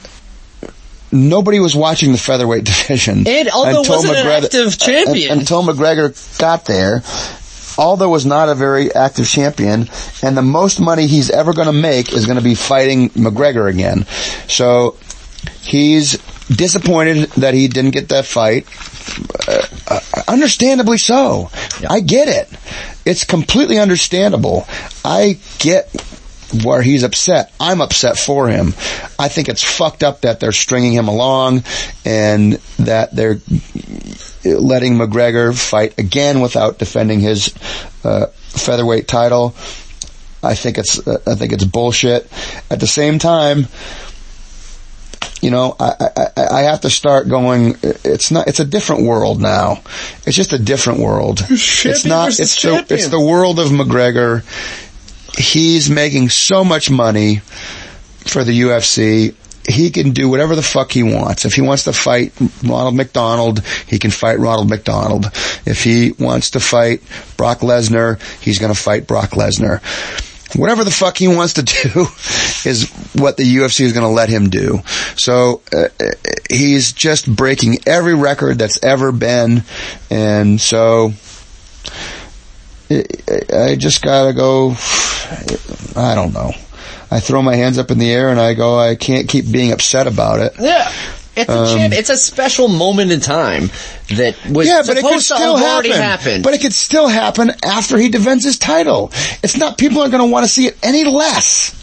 [1.13, 5.31] nobody was watching the featherweight division And Aldo wasn't an active champion.
[5.33, 7.03] un- until McGregor got there.
[7.79, 9.91] Aldo was not a very active champion,
[10.23, 13.69] and the most money he's ever going to make is going to be fighting McGregor
[13.71, 14.07] again.
[14.49, 14.97] So
[15.61, 16.13] he's
[16.49, 18.67] disappointed that he didn't get that fight.
[19.47, 21.51] Uh, uh, understandably so.
[21.89, 22.49] I get it.
[23.05, 24.67] It's completely understandable.
[25.05, 25.93] I get
[26.65, 27.53] where he's upset.
[27.61, 28.69] I'm upset for him.
[29.19, 31.65] I think it's fucked up that they're stringing him along
[32.05, 33.39] and that they're
[34.45, 37.53] letting McGregor fight again without defending his
[38.05, 39.55] uh, featherweight title.
[40.43, 42.31] I think it's uh, I think it's bullshit.
[42.71, 43.67] At the same time,
[45.43, 47.77] you know, I, I, I- I have to start going.
[47.83, 48.47] It's not.
[48.47, 49.83] It's a different world now.
[50.27, 51.41] It's just a different world.
[51.91, 52.29] It's not.
[52.41, 52.95] It's the.
[52.95, 54.43] It's the world of McGregor.
[55.37, 57.37] He's making so much money
[58.27, 59.35] for the UFC.
[59.69, 61.45] He can do whatever the fuck he wants.
[61.45, 62.33] If he wants to fight
[62.63, 65.27] Ronald McDonald, he can fight Ronald McDonald.
[65.67, 67.03] If he wants to fight
[67.37, 69.83] Brock Lesnar, he's to fight Brock Lesnar.
[70.55, 72.07] Whatever the fuck he wants to do
[72.65, 74.81] is what the UFC is to let him do.
[75.17, 75.89] So uh,
[76.49, 79.65] he's just breaking every record that's ever been,
[80.11, 81.13] and so
[82.91, 83.05] I
[83.53, 84.75] I just gotta go.
[85.97, 86.53] I don't know.
[87.11, 89.73] I throw my hands up in the air and I go, I can't keep being
[89.73, 90.55] upset about it.
[90.59, 90.93] Yeah.
[91.37, 93.71] It's a Um, it's a special moment in time
[94.09, 95.91] that was yeah, but it could to still happen.
[95.93, 96.45] happened.
[96.45, 99.13] But it could still happen after he defends his title.
[99.43, 101.75] It's not people aren't going to want to see it any less.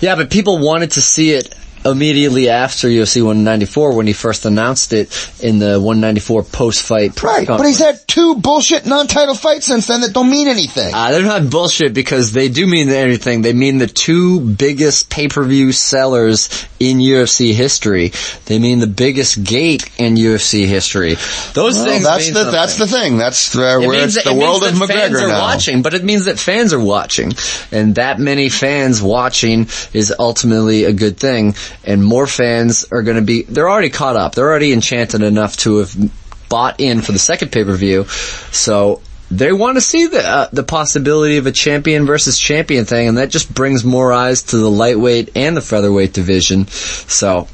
[0.00, 1.52] Yeah, but people wanted to see it
[1.84, 5.08] immediately after UFC 194 when he first announced it
[5.42, 10.12] in the 194 post-fight Right, but he's had two bullshit non-title fights since then that
[10.12, 10.94] don't mean anything.
[10.94, 13.42] Uh, they're not bullshit because they do mean anything.
[13.42, 18.12] They mean the two biggest pay-per-view sellers in UFC history.
[18.46, 21.14] They mean the biggest gate in UFC history.
[21.54, 23.18] Those Well, things that's mean the that's the thing.
[23.18, 25.28] That's uh, It where it's that- the it means world of that fans McGregor are
[25.28, 25.40] now.
[25.40, 27.32] watching, but it means that fans are watching,
[27.70, 31.54] and that many fans watching is ultimately a good thing.
[31.84, 33.42] And more fans are going to be.
[33.42, 34.34] They're already caught up.
[34.34, 36.12] They're already enchanted enough to have
[36.48, 38.04] bought in for the second pay per view.
[38.04, 39.00] So
[39.30, 43.18] they want to see the uh, the possibility of a champion versus champion thing, and
[43.18, 46.66] that just brings more eyes to the lightweight and the featherweight division.
[46.66, 47.48] So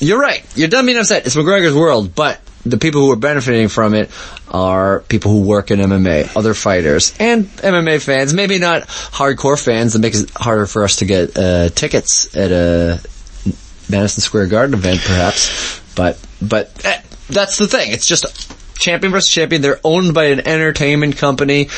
[0.00, 0.44] you're right.
[0.56, 1.26] You're done being upset.
[1.26, 4.10] It's McGregor's world, but the people who are benefiting from it
[4.48, 8.34] are people who work in MMA, other fighters, and MMA fans.
[8.34, 12.50] Maybe not hardcore fans that makes it harder for us to get uh, tickets at
[12.50, 13.00] a
[13.88, 15.80] Madison Square Garden event, perhaps.
[15.94, 17.92] But but eh, that's the thing.
[17.92, 19.62] It's just champion versus champion.
[19.62, 21.68] They're owned by an entertainment company.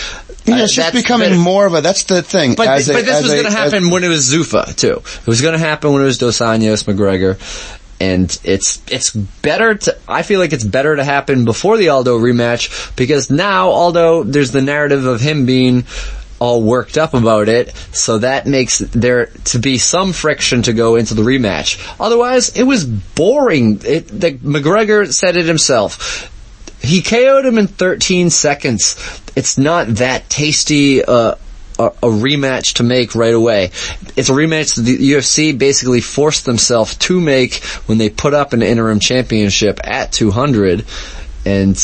[0.45, 1.81] Yeah, it's just becoming more of a.
[1.81, 2.55] That's the thing.
[2.55, 4.75] But, As a- but this as was going to as- happen when it was Zuffa
[4.77, 5.03] too.
[5.21, 7.37] It was going to happen when it was Dos Anjos, McGregor,
[8.01, 9.99] and it's it's better to.
[10.07, 14.53] I feel like it's better to happen before the Aldo rematch because now Aldo, there's
[14.53, 15.83] the narrative of him being
[16.39, 20.97] all worked up about it, so that makes there to be some friction to go
[20.97, 21.95] into the rematch.
[21.99, 23.80] Otherwise, it was boring.
[23.84, 26.30] It, the, McGregor said it himself.
[26.82, 28.97] He KO'd him in 13 seconds.
[29.34, 31.34] It's not that tasty uh,
[31.78, 33.66] a, a rematch to make right away.
[34.16, 38.53] It's a rematch that the UFC basically forced themselves to make when they put up
[38.53, 40.84] an interim championship at 200,
[41.45, 41.76] and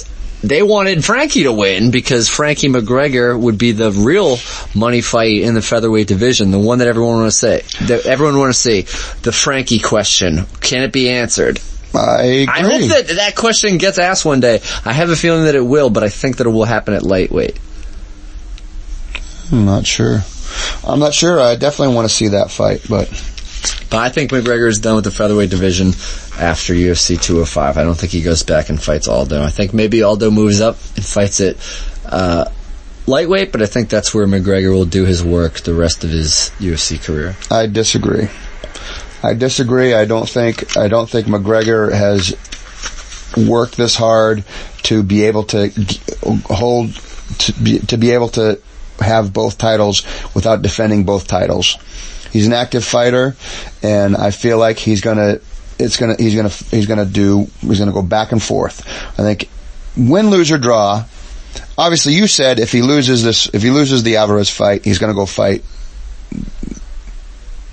[0.42, 4.38] they wanted Frankie to win because Frankie McGregor would be the real
[4.74, 8.38] money fight in the featherweight division, the one that everyone want to say, that everyone
[8.38, 8.82] want to see.
[9.22, 11.60] The Frankie question, can it be answered?
[11.94, 12.46] I agree.
[12.48, 14.60] I hope that that question gets asked one day.
[14.84, 17.02] I have a feeling that it will, but I think that it will happen at
[17.02, 17.58] lightweight.
[19.52, 20.20] I'm not sure.
[20.84, 21.40] I'm not sure.
[21.40, 23.08] I definitely want to see that fight, but
[23.90, 25.88] But I think McGregor is done with the featherweight division
[26.38, 27.76] after UFC 205.
[27.76, 29.42] I don't think he goes back and fights Aldo.
[29.42, 31.58] I think maybe Aldo moves up and fights it
[32.06, 32.50] uh,
[33.06, 36.50] lightweight, but I think that's where McGregor will do his work the rest of his
[36.58, 37.36] UFC career.
[37.50, 38.28] I disagree.
[39.22, 39.94] I disagree.
[39.94, 42.34] I don't think I don't think McGregor has
[43.36, 44.44] worked this hard
[44.84, 45.70] to be able to
[46.46, 46.94] hold
[47.38, 48.60] to be, to be able to
[49.00, 50.04] have both titles
[50.34, 51.78] without defending both titles.
[52.32, 53.36] He's an active fighter,
[53.82, 55.38] and I feel like he's gonna
[55.78, 58.86] it's gonna he's gonna he's gonna do he's gonna go back and forth.
[59.18, 59.48] I think
[59.96, 61.04] win, lose or draw.
[61.76, 65.14] Obviously, you said if he loses this, if he loses the Alvarez fight, he's gonna
[65.14, 65.62] go fight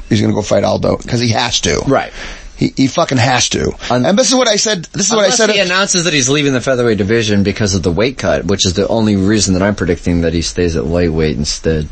[0.09, 1.79] he's going to go fight Aldo because he has to.
[1.87, 2.11] Right.
[2.57, 3.71] He, he fucking has to.
[3.89, 4.83] and this is what I said.
[4.85, 5.49] This is what I said.
[5.49, 8.73] he announces that he's leaving the featherweight division because of the weight cut, which is
[8.73, 11.87] the only reason that I'm predicting that he stays at lightweight instead.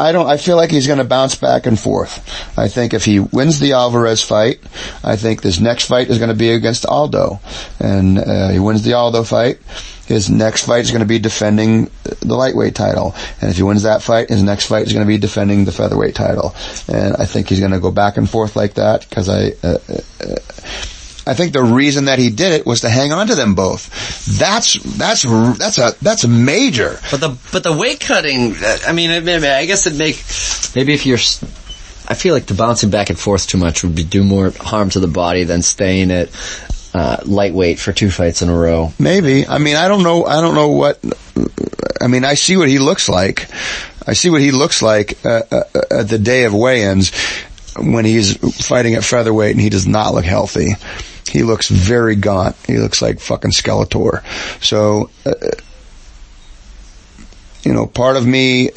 [0.00, 0.26] I don't.
[0.26, 2.58] I feel like he's going to bounce back and forth.
[2.58, 4.60] I think if he wins the Alvarez fight,
[5.04, 7.38] I think this next fight is going to be against Aldo,
[7.78, 9.58] and uh, he wins the Aldo fight.
[10.06, 11.90] His next fight is going to be defending
[12.20, 15.08] the lightweight title, and if he wins that fight, his next fight is going to
[15.08, 16.54] be defending the featherweight title.
[16.88, 19.52] And I think he's going to go back and forth like that because I.
[19.62, 19.78] Uh,
[20.20, 20.36] uh,
[21.26, 23.88] I think the reason that he did it was to hang on to them both.
[24.38, 25.22] That's that's
[25.58, 26.98] that's a that's a major.
[27.10, 30.22] But the but the weight cutting, uh, I mean, I, mean, I guess it make
[30.74, 31.18] maybe if you're.
[32.08, 34.90] I feel like the bouncing back and forth too much would be do more harm
[34.90, 36.28] to the body than staying at
[36.92, 38.92] uh, lightweight for two fights in a row.
[38.98, 39.46] Maybe.
[39.46, 40.24] I mean, I don't know.
[40.24, 40.98] I don't know what.
[42.00, 43.48] I mean, I see what he looks like.
[44.06, 47.12] I see what he looks like uh, uh, at the day of weigh-ins
[47.76, 50.70] when he's fighting at featherweight, and he does not look healthy.
[51.30, 52.56] He looks very gaunt.
[52.66, 54.22] He looks like fucking Skeletor.
[54.62, 55.10] So.
[55.24, 55.32] Uh,
[57.62, 58.70] you know, part of me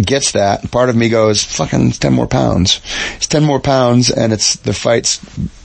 [0.00, 0.70] gets that.
[0.70, 2.80] Part of me goes, fucking, it's 10 more pounds.
[3.16, 5.20] It's 10 more pounds and it's, the fight's,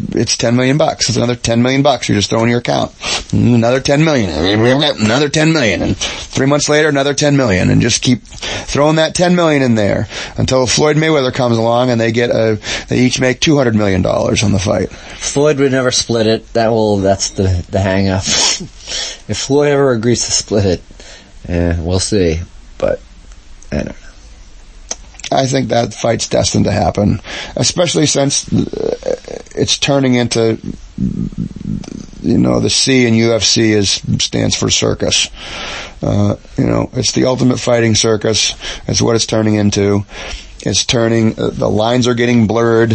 [0.09, 1.09] it's 10 million bucks.
[1.09, 2.93] It's another 10 million bucks you're just throwing in your account.
[3.31, 4.29] Another 10 million.
[4.29, 5.81] Another 10 million.
[5.81, 7.69] And three months later, another 10 million.
[7.69, 10.07] And just keep throwing that 10 million in there
[10.37, 12.59] until Floyd Mayweather comes along and they get a,
[12.89, 14.89] they each make 200 million dollars on the fight.
[14.89, 16.53] Floyd would never split it.
[16.53, 16.97] That will.
[16.97, 18.23] That's the the hang up.
[18.23, 20.81] if Floyd ever agrees to split it,
[21.47, 22.41] eh, we'll see.
[23.71, 23.95] I don't know.
[25.31, 27.19] I think that fight's destined to happen,
[27.55, 29.15] especially since uh,
[29.55, 30.59] it's turning into,
[32.21, 35.29] you know, the C in UFC is stands for circus.
[36.01, 38.53] Uh, you know, it's the ultimate fighting circus.
[38.87, 40.05] It's what it's turning into.
[40.61, 41.39] It's turning.
[41.39, 42.91] Uh, the lines are getting blurred.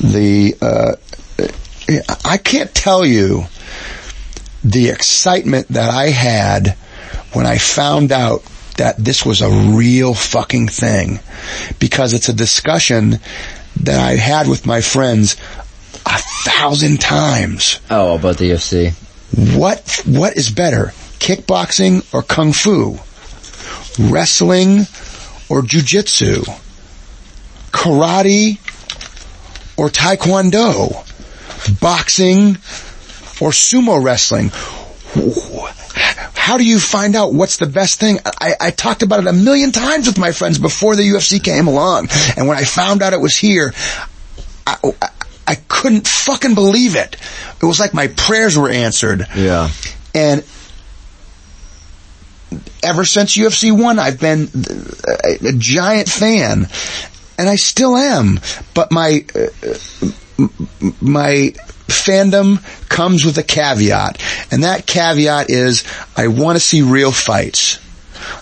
[0.00, 0.94] The uh,
[2.24, 3.44] I can't tell you
[4.62, 6.76] the excitement that I had
[7.32, 8.42] when I found out
[8.76, 11.20] that this was a real fucking thing
[11.78, 13.18] because it's a discussion
[13.82, 15.36] that I had with my friends
[16.06, 17.80] a thousand times.
[17.90, 18.92] Oh, about the UFC.
[19.56, 22.98] What what is better, kickboxing or kung fu?
[23.98, 24.80] Wrestling
[25.48, 26.44] or jujitsu?
[27.72, 28.58] Karate
[29.76, 30.92] or taekwondo,
[31.80, 32.50] boxing
[33.40, 34.50] or sumo wrestling?
[35.94, 38.18] How do you find out what's the best thing?
[38.24, 41.66] I, I talked about it a million times with my friends before the UFC came
[41.68, 42.08] along.
[42.36, 43.72] And when I found out it was here,
[44.66, 45.08] I, I,
[45.46, 47.16] I couldn't fucking believe it.
[47.62, 49.26] It was like my prayers were answered.
[49.34, 49.70] Yeah.
[50.14, 50.44] And
[52.82, 54.48] ever since UFC 1, I've been
[55.24, 56.68] a, a giant fan.
[57.36, 58.38] And I still am.
[58.74, 60.10] But my, uh,
[61.00, 61.54] my
[61.86, 64.22] fandom comes with a caveat.
[64.50, 65.84] And that caveat is
[66.16, 67.80] I want to see real fights.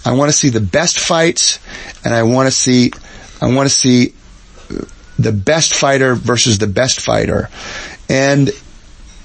[0.05, 1.59] I want to see the best fights
[2.05, 2.93] and I want to see,
[3.41, 4.15] I want to see
[5.19, 7.49] the best fighter versus the best fighter.
[8.09, 8.51] And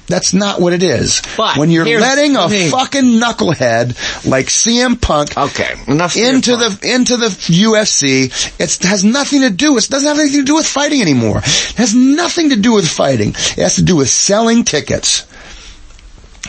[0.08, 1.22] that's not what it is.
[1.36, 2.72] But when you're letting a thing.
[2.72, 9.42] fucking knucklehead like CM Punk Okay, enough into the into the UFC, it has nothing
[9.42, 9.78] to do.
[9.78, 11.40] It doesn't have anything to do with fighting anymore.
[11.40, 13.30] It has nothing to do with fighting.
[13.30, 15.26] It has to do with selling tickets.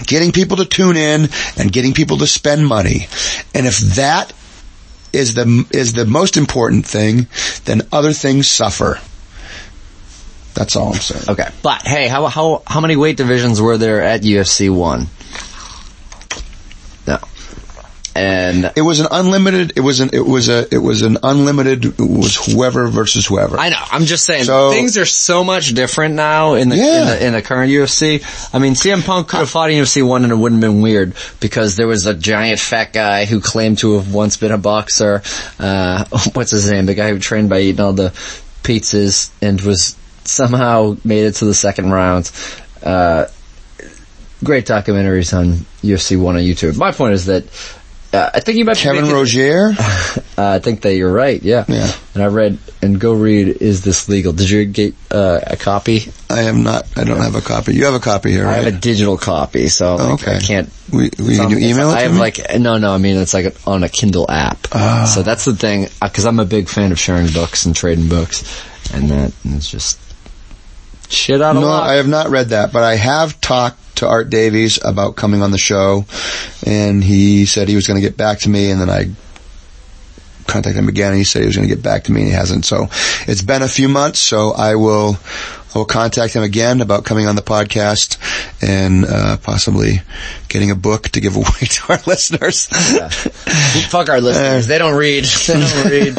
[0.06, 3.08] Getting people to tune in and getting people to spend money.
[3.52, 4.32] And if that
[5.12, 7.26] is the is the most important thing,
[7.64, 9.00] then other things suffer.
[10.58, 11.22] That's all I'm saying.
[11.28, 15.06] Okay, but hey, how how how many weight divisions were there at UFC one?
[17.06, 17.18] No,
[18.16, 19.74] and It was an unlimited.
[19.76, 20.10] It was an.
[20.12, 20.66] It was a.
[20.74, 21.84] It was an unlimited.
[21.84, 23.56] It was whoever versus whoever.
[23.56, 23.76] I know.
[23.92, 27.02] I'm just saying So- things are so much different now in the, Yeah.
[27.02, 28.20] in the in the current UFC.
[28.52, 30.82] I mean, CM Punk could have fought in UFC one and it wouldn't have been
[30.82, 34.58] weird because there was a giant fat guy who claimed to have once been a
[34.58, 35.22] boxer.
[35.60, 36.86] Uh, what's his name?
[36.86, 38.10] The guy who trained by eating all the
[38.64, 39.94] pizzas and was
[40.28, 42.30] somehow made it to the second round.
[42.82, 43.26] Uh,
[44.44, 46.76] great documentaries on UFC one on YouTube.
[46.76, 47.44] My point is that.
[48.10, 49.68] Uh, I think you might Kevin Rosier.
[49.78, 51.42] uh, I think that you're right.
[51.42, 51.66] Yeah.
[51.68, 51.92] Yeah.
[52.14, 53.48] And I read and go read.
[53.60, 54.32] Is this legal?
[54.32, 56.10] Did you get uh, a copy?
[56.30, 56.86] I am not.
[56.96, 57.74] I don't have a copy.
[57.74, 58.60] You have a copy here, Right?
[58.60, 60.36] I have a digital copy, so Oh, okay.
[60.36, 60.70] I can't.
[60.90, 62.18] We, we, on- you email it I have me?
[62.18, 62.94] like no, no.
[62.94, 64.56] I mean, it's like on a Kindle app.
[64.72, 65.04] Ah.
[65.14, 68.64] So that's the thing, because I'm a big fan of sharing books and trading books,
[68.90, 69.98] and that and it's just
[71.08, 71.88] shit out of No, luck.
[71.88, 75.50] I have not read that, but I have talked to Art Davies about coming on
[75.50, 76.06] the show,
[76.64, 79.10] and he said he was going to get back to me, and then I
[80.48, 82.28] contacted him again, and he said he was going to get back to me, and
[82.30, 82.64] he hasn't.
[82.64, 82.88] So
[83.26, 85.16] it's been a few months, so I will,
[85.74, 88.16] I will contact him again about coming on the podcast
[88.62, 90.00] and uh, possibly
[90.48, 92.66] getting a book to give away to our listeners.
[93.88, 94.66] Fuck our listeners.
[94.66, 95.24] they don't read.
[95.46, 96.16] They don't read.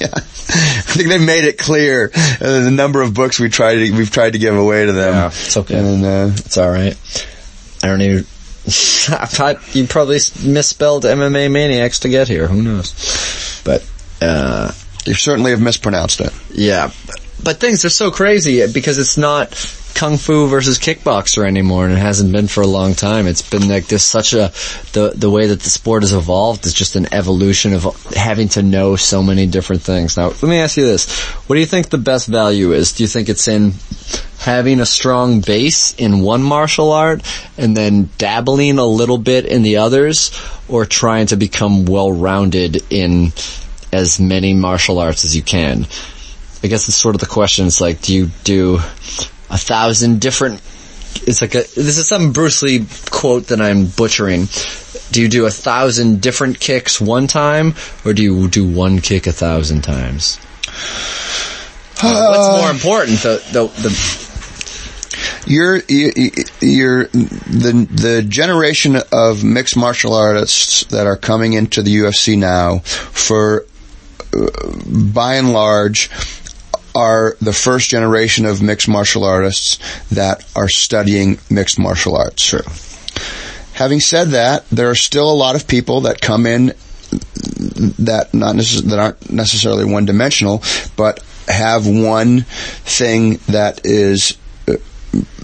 [0.00, 0.08] yeah.
[0.48, 4.10] I think they made it clear uh, the number of books we tried to, we've
[4.10, 5.12] tried to give away to them.
[5.14, 5.76] Yeah, it's okay.
[5.78, 6.96] And uh, It's all right.
[7.82, 8.18] I don't even.
[8.66, 12.46] I thought you probably misspelled MMA Maniacs to get here.
[12.48, 12.92] Who knows?
[13.66, 13.84] But
[14.22, 14.72] uh,
[15.04, 16.32] you certainly have mispronounced it.
[16.54, 16.90] yeah,
[17.42, 19.54] but things are so crazy because it's not
[19.96, 23.26] kung fu versus kickboxer anymore, and it hasn't been for a long time.
[23.26, 24.52] It's been like this such a
[24.92, 28.62] the the way that the sport has evolved is just an evolution of having to
[28.62, 30.18] know so many different things.
[30.18, 31.10] Now, let me ask you this:
[31.46, 32.92] What do you think the best value is?
[32.92, 33.72] Do you think it's in
[34.38, 37.22] having a strong base in one martial art
[37.56, 40.30] and then dabbling a little bit in the others,
[40.68, 43.32] or trying to become well-rounded in
[43.92, 45.86] as many martial arts as you can?
[46.62, 47.66] I guess it's sort of the question.
[47.66, 48.80] It's like, do you do
[49.50, 50.60] a thousand different?
[51.26, 51.58] It's like a.
[51.58, 54.46] This is some Bruce Lee quote that I'm butchering.
[55.12, 57.74] Do you do a thousand different kicks one time,
[58.04, 60.38] or do you do one kick a thousand times?
[62.02, 64.26] Uh, what's more important, the the, the
[65.46, 66.12] You're, you-
[66.60, 72.80] you're, the, the generation of mixed martial artists that are coming into the UFC now
[72.80, 73.64] for,
[74.34, 74.48] uh,
[75.14, 76.10] by and large,
[76.96, 79.78] are the first generation of mixed martial artists
[80.08, 82.42] that are studying mixed martial arts.
[82.42, 82.62] True.
[83.74, 86.68] Having said that, there are still a lot of people that come in
[87.98, 90.62] that not necess- that aren't necessarily one dimensional,
[90.96, 92.42] but have one
[92.84, 94.76] thing that is uh,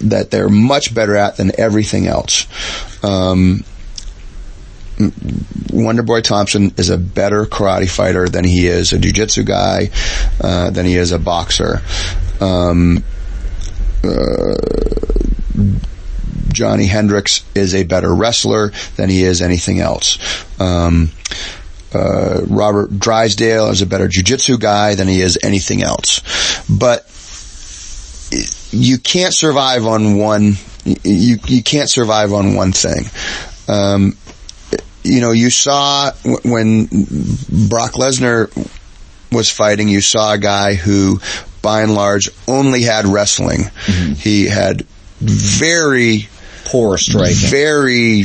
[0.00, 2.46] that they're much better at than everything else.
[3.04, 3.64] Um,
[5.72, 9.90] Wonder Boy Thompson is a better karate fighter than he is a jiu-jitsu guy,
[10.40, 11.80] uh, than he is a boxer.
[12.40, 13.02] Um,
[14.04, 14.54] uh,
[16.52, 20.18] Johnny Hendricks is a better wrestler than he is anything else.
[20.60, 21.10] Um,
[21.94, 26.20] uh, Robert Drysdale is a better jiu-jitsu guy than he is anything else.
[26.68, 27.06] But
[28.70, 30.56] you can't survive on one.
[30.84, 33.04] You you can't survive on one thing.
[33.68, 34.16] Um,
[35.02, 36.12] you know, you saw
[36.44, 38.50] when Brock Lesnar
[39.30, 41.20] was fighting, you saw a guy who
[41.62, 43.60] by and large, only had wrestling.
[43.60, 44.12] Mm-hmm.
[44.14, 44.82] He had
[45.20, 46.28] very
[46.64, 48.24] poor striking, very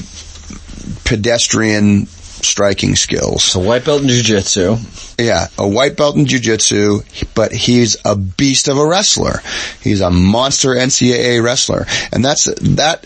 [1.06, 3.56] pedestrian striking skills.
[3.56, 4.78] A white belt in jiu-jitsu.
[5.20, 7.02] Yeah, a white belt in jiu-jitsu,
[7.34, 9.42] but he's a beast of a wrestler.
[9.82, 11.86] He's a monster NCAA wrestler.
[12.12, 13.04] And that's, that,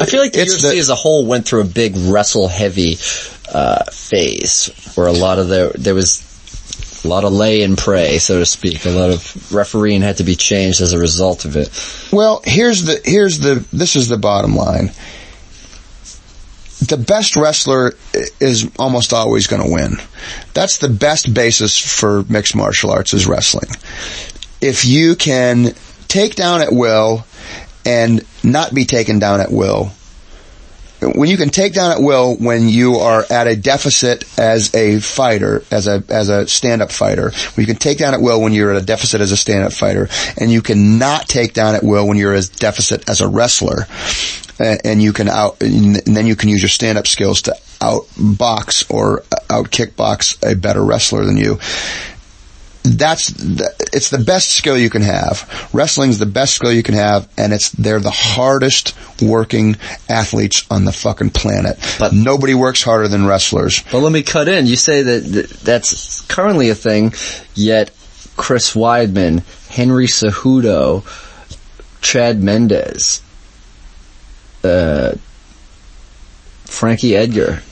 [0.00, 2.48] I feel like the It's UFC the- as a whole went through a big wrestle
[2.48, 2.98] heavy
[3.52, 6.22] uh, phase where a lot of the there was
[7.04, 8.84] a lot of lay and pray, so to speak.
[8.84, 11.70] A lot of refereeing had to be changed as a result of it.
[12.12, 14.90] Well, here's the here's the this is the bottom line.
[16.86, 17.94] The best wrestler
[18.40, 19.96] is almost always going to win.
[20.54, 23.68] That's the best basis for mixed martial arts is wrestling.
[24.60, 25.72] If you can
[26.06, 27.24] take down at will
[27.84, 29.92] and not be taken down at will,
[31.00, 34.98] when you can take down at will when you are at a deficit as a
[34.98, 38.52] fighter, as a as a stand-up fighter, when you can take down at will when
[38.52, 41.84] you're at a deficit as a stand-up fighter, and you can not take down at
[41.84, 43.86] will when you're as deficit as a wrestler,
[44.58, 48.92] and, and you can out, and then you can use your stand-up skills to outbox
[48.92, 51.58] or out kickbox a better wrestler than you
[52.82, 55.68] that's the, it's the best skill you can have.
[55.72, 59.76] Wrestling's the best skill you can have, and it's they're the hardest working
[60.08, 61.78] athletes on the fucking planet.
[61.98, 63.82] But nobody works harder than wrestlers.
[63.90, 64.66] But let me cut in.
[64.66, 67.12] You say that th- that's currently a thing,
[67.54, 67.90] yet
[68.36, 71.04] Chris Weidman, Henry Cejudo,
[72.00, 73.22] Chad Mendes,
[74.64, 75.14] uh,
[76.64, 77.62] Frankie Edgar.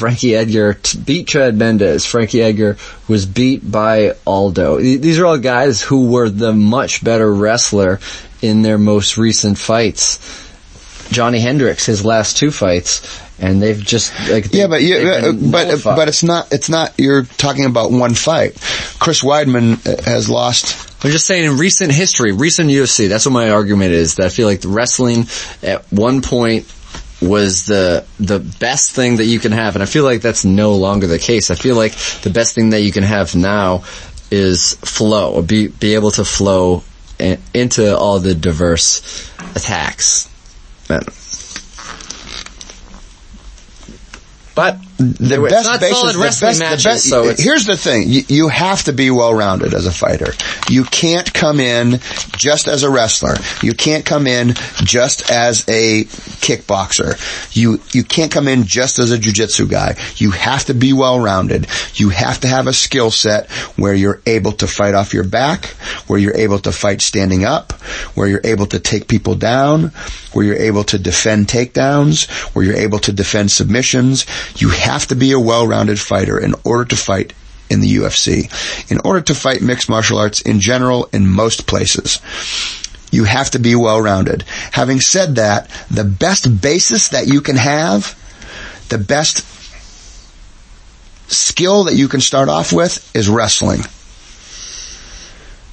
[0.00, 2.06] Frankie Edgar t- beat Chad Mendes.
[2.06, 4.78] Frankie Edgar was beat by Aldo.
[4.78, 8.00] These are all guys who were the much better wrestler
[8.42, 10.18] in their most recent fights.
[11.10, 15.66] Johnny Hendricks, his last two fights, and they've just like Yeah, but you, uh, but
[15.66, 15.96] nullified.
[15.96, 16.94] but it's not it's not.
[16.98, 18.52] You're talking about one fight.
[19.00, 20.88] Chris Weidman uh, has lost.
[21.04, 24.28] I'm just saying in recent history, recent UFC, that's what my argument is, that I
[24.28, 25.26] feel like the wrestling
[25.62, 26.66] at one point
[27.20, 30.74] was the, the best thing that you can have, and I feel like that's no
[30.74, 31.50] longer the case.
[31.50, 33.84] I feel like the best thing that you can have now
[34.30, 36.82] is flow, be, be able to flow
[37.18, 40.28] in, into all the diverse attacks.
[44.54, 48.08] But the best basis, the best, matches, the best, so here's the thing.
[48.08, 50.32] You, you have to be well rounded as a fighter.
[50.68, 52.00] You can't come in
[52.36, 53.36] just as a wrestler.
[53.62, 54.54] You can't come in
[54.84, 57.16] just as a kickboxer.
[57.56, 59.96] You, you can't come in just as a jujitsu guy.
[60.16, 61.66] You have to be well rounded.
[61.94, 65.66] You have to have a skill set where you're able to fight off your back,
[66.06, 67.72] where you're able to fight standing up,
[68.14, 69.92] where you're able to take people down,
[70.32, 74.26] where you're able to defend takedowns, where you're able to defend submissions.
[74.60, 77.32] You have to be a well-rounded fighter in order to fight
[77.70, 78.90] in the UFC.
[78.90, 82.20] In order to fight mixed martial arts in general in most places.
[83.12, 84.42] You have to be well-rounded.
[84.72, 88.16] Having said that, the best basis that you can have,
[88.88, 89.44] the best
[91.30, 93.80] skill that you can start off with is wrestling.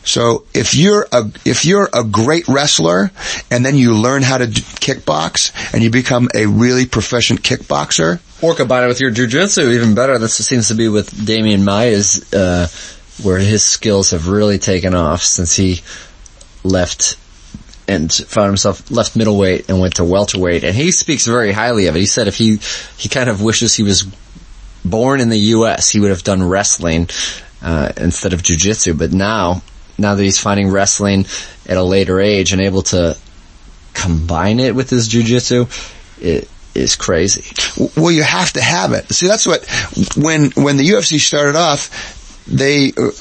[0.08, 3.12] So if you're a if you're a great wrestler
[3.52, 8.56] and then you learn how to kickbox and you become a really proficient kickboxer, or
[8.56, 10.18] combine it with your jujitsu, even better.
[10.18, 12.68] This seems to be with Demian Maia's, uh,
[13.22, 15.82] where his skills have really taken off since he
[16.64, 17.18] left
[17.88, 20.64] and found himself left middleweight and went to welterweight.
[20.64, 22.00] And he speaks very highly of it.
[22.00, 22.60] He said if he,
[22.98, 24.04] he kind of wishes he was
[24.84, 27.10] born in the U.S., he would have done wrestling,
[27.62, 28.98] uh, instead of jujitsu.
[28.98, 29.62] But now,
[29.98, 31.26] now that he's finding wrestling
[31.66, 33.18] at a later age and able to
[33.94, 35.68] combine it with his jujitsu,
[36.22, 37.44] it is crazy.
[37.96, 39.12] well, you have to have it.
[39.12, 39.66] See, that's what
[40.16, 42.94] when when the UFC started off, they.
[42.96, 43.12] Uh,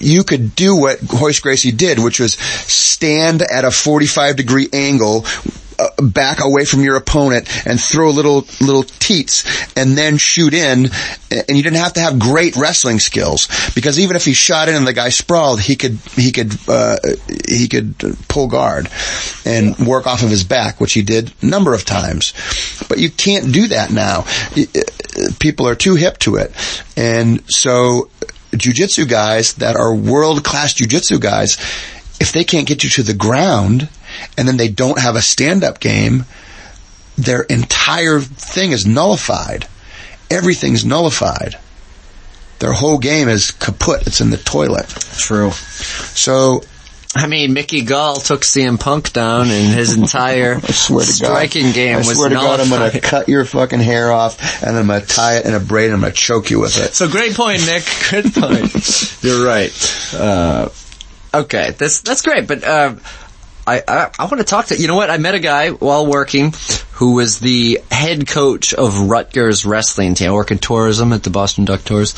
[0.00, 5.24] you could do what Royce Gracie did, which was stand at a 45 degree angle,
[6.02, 9.44] back away from your opponent and throw little, little teeps
[9.76, 10.88] and then shoot in.
[11.30, 14.74] And you didn't have to have great wrestling skills because even if he shot in
[14.74, 16.96] and the guy sprawled, he could, he could, uh,
[17.48, 17.96] he could
[18.28, 18.88] pull guard
[19.44, 22.32] and work off of his back, which he did a number of times.
[22.88, 24.24] But you can't do that now.
[25.38, 26.52] People are too hip to it.
[26.96, 28.10] And so
[28.52, 31.58] jujitsu guys that are world class jujitsu guys,
[32.20, 33.88] if they can't get you to the ground
[34.36, 36.24] and then they don't have a stand up game,
[37.16, 39.66] their entire thing is nullified.
[40.30, 41.56] Everything's nullified.
[42.58, 44.06] Their whole game is kaput.
[44.06, 44.88] It's in the toilet.
[44.88, 45.50] True.
[45.52, 46.62] So,
[47.14, 51.14] I mean, Mickey Gall took CM Punk down, and his entire I swear to God.
[51.14, 54.62] striking game I was swear to God, I'm going to cut your fucking hair off
[54.62, 56.58] and I'm going to tie it in a braid and I'm going to choke you
[56.60, 56.94] with it.
[56.94, 57.84] So great point, Nick.
[58.10, 59.22] Good point.
[59.22, 60.14] You're right.
[60.14, 60.68] Uh,
[61.34, 62.94] Okay, that's that's great, but uh,
[63.68, 66.06] I, I I want to talk to you know what I met a guy while
[66.06, 66.52] working
[66.92, 70.30] who was the head coach of Rutgers wrestling team.
[70.30, 72.14] I work in tourism at the Boston Duck Tours,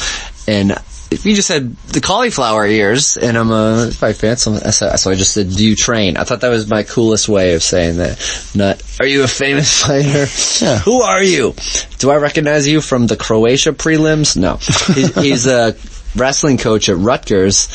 [0.46, 0.72] and
[1.10, 4.96] if you just had the cauliflower ears, and I'm a fight fan, so I said-
[4.96, 7.62] so I just said, "Do you train?" I thought that was my coolest way of
[7.64, 8.16] saying that.
[8.54, 10.26] Not, "Are you a famous fighter?"
[10.64, 10.78] Yeah.
[10.78, 11.54] Who are you?
[11.98, 14.36] Do I recognize you from the Croatia prelims?
[14.36, 14.56] No.
[14.94, 15.74] He's, he's a
[16.14, 17.68] wrestling coach at Rutgers,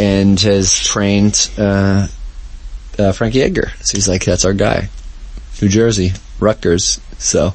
[0.00, 2.08] and has trained uh,
[3.00, 3.72] uh, Frankie Edgar.
[3.80, 4.88] So he's like, "That's our guy."
[5.62, 7.00] New Jersey, Rutgers.
[7.18, 7.52] So,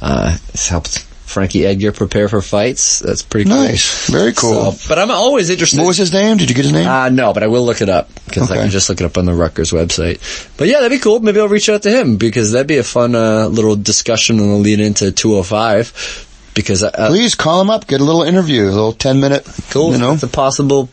[0.00, 3.00] uh, it's helped Frankie Edgar prepare for fights.
[3.00, 3.58] That's pretty cool.
[3.64, 4.08] Nice.
[4.08, 4.72] Very cool.
[4.72, 5.78] So, but I'm always interested.
[5.80, 6.36] What was his name?
[6.36, 6.86] Did you get his name?
[6.86, 9.18] Uh, no, but I will look it up because I can just look it up
[9.18, 10.20] on the Rutgers website.
[10.56, 11.18] But yeah, that'd be cool.
[11.20, 14.50] Maybe I'll reach out to him because that'd be a fun, uh, little discussion and
[14.52, 17.86] a lead into 205 because, uh, Please call him up.
[17.88, 19.46] Get a little interview, a little ten minute.
[19.70, 19.92] cool.
[19.92, 20.88] You know, It's a possible,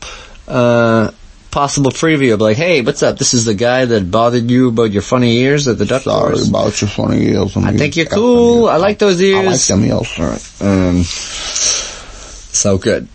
[0.48, 1.10] uh,
[1.56, 3.16] possible preview of like, hey, what's up?
[3.16, 6.34] This is the guy that bothered you about your funny ears at the Duck sorry
[6.34, 6.50] Tours.
[6.50, 7.56] about your funny ears.
[7.56, 8.68] I think you're cool.
[8.68, 9.38] I like those ears.
[9.38, 10.18] I like them ears.
[10.18, 10.60] All right.
[10.60, 13.08] Um, so good.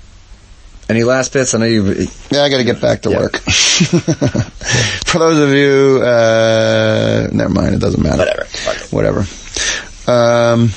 [0.89, 1.53] Any last bits?
[1.53, 2.07] I know you.
[2.31, 3.19] Yeah, I got to get back to Yeah.
[3.19, 3.37] work.
[5.05, 7.75] For those of you, uh, never mind.
[7.75, 8.25] It doesn't matter.
[8.91, 9.23] Whatever.
[9.23, 10.11] Whatever.
[10.11, 10.69] Um,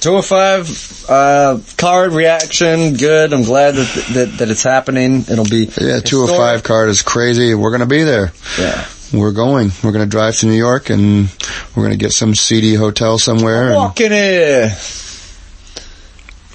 [0.00, 2.94] 205 uh, card reaction.
[2.94, 3.32] Good.
[3.32, 5.20] I'm glad that, that that it's happening.
[5.20, 7.54] It'll be yeah, 205 card is crazy.
[7.54, 8.32] We're going to be there.
[8.58, 8.86] Yeah.
[9.12, 9.70] We're going.
[9.82, 11.28] We're going to drive to New York and
[11.74, 13.74] we're going to get some seedy hotel somewhere.
[13.74, 14.72] Walking here.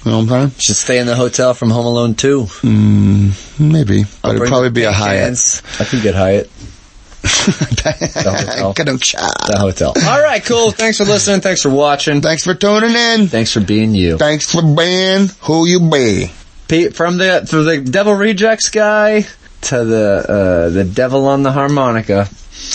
[0.04, 0.50] you know what I'm saying?
[0.58, 2.42] Should stay in the hotel from Home Alone 2.
[2.42, 4.04] Mm, maybe.
[4.04, 5.24] But I'll it'd probably be a Hyatt.
[5.24, 5.62] cans.
[5.78, 6.50] I could get Hyatt.
[8.46, 8.74] hotel.
[8.74, 9.28] Ka-dum-cha.
[9.46, 9.92] The hotel.
[10.06, 10.70] All right, cool.
[10.70, 11.40] Thanks for listening.
[11.40, 12.20] Thanks for watching.
[12.20, 13.28] Thanks for tuning in.
[13.28, 14.18] Thanks for being you.
[14.18, 16.30] Thanks for being who you be.
[16.68, 19.22] Pete, from the from the Devil Rejects guy
[19.62, 22.28] to the uh, the Devil on the harmonica,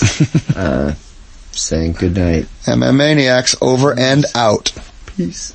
[0.55, 0.93] uh,
[1.51, 2.45] saying good night.
[2.65, 4.71] MM Maniacs over and out.
[5.17, 5.51] Peace.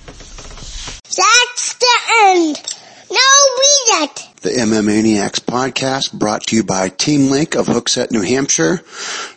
[1.17, 2.63] That's the end.
[3.11, 3.19] No.
[4.43, 8.81] The MM Maniacs podcast brought to you by Team Link of Hooksett, New Hampshire.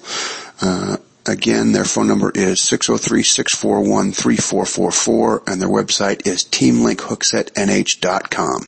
[0.61, 8.61] Uh, again, their phone number is 603-641-3444 and their website is teamlinkhooksetnh.com.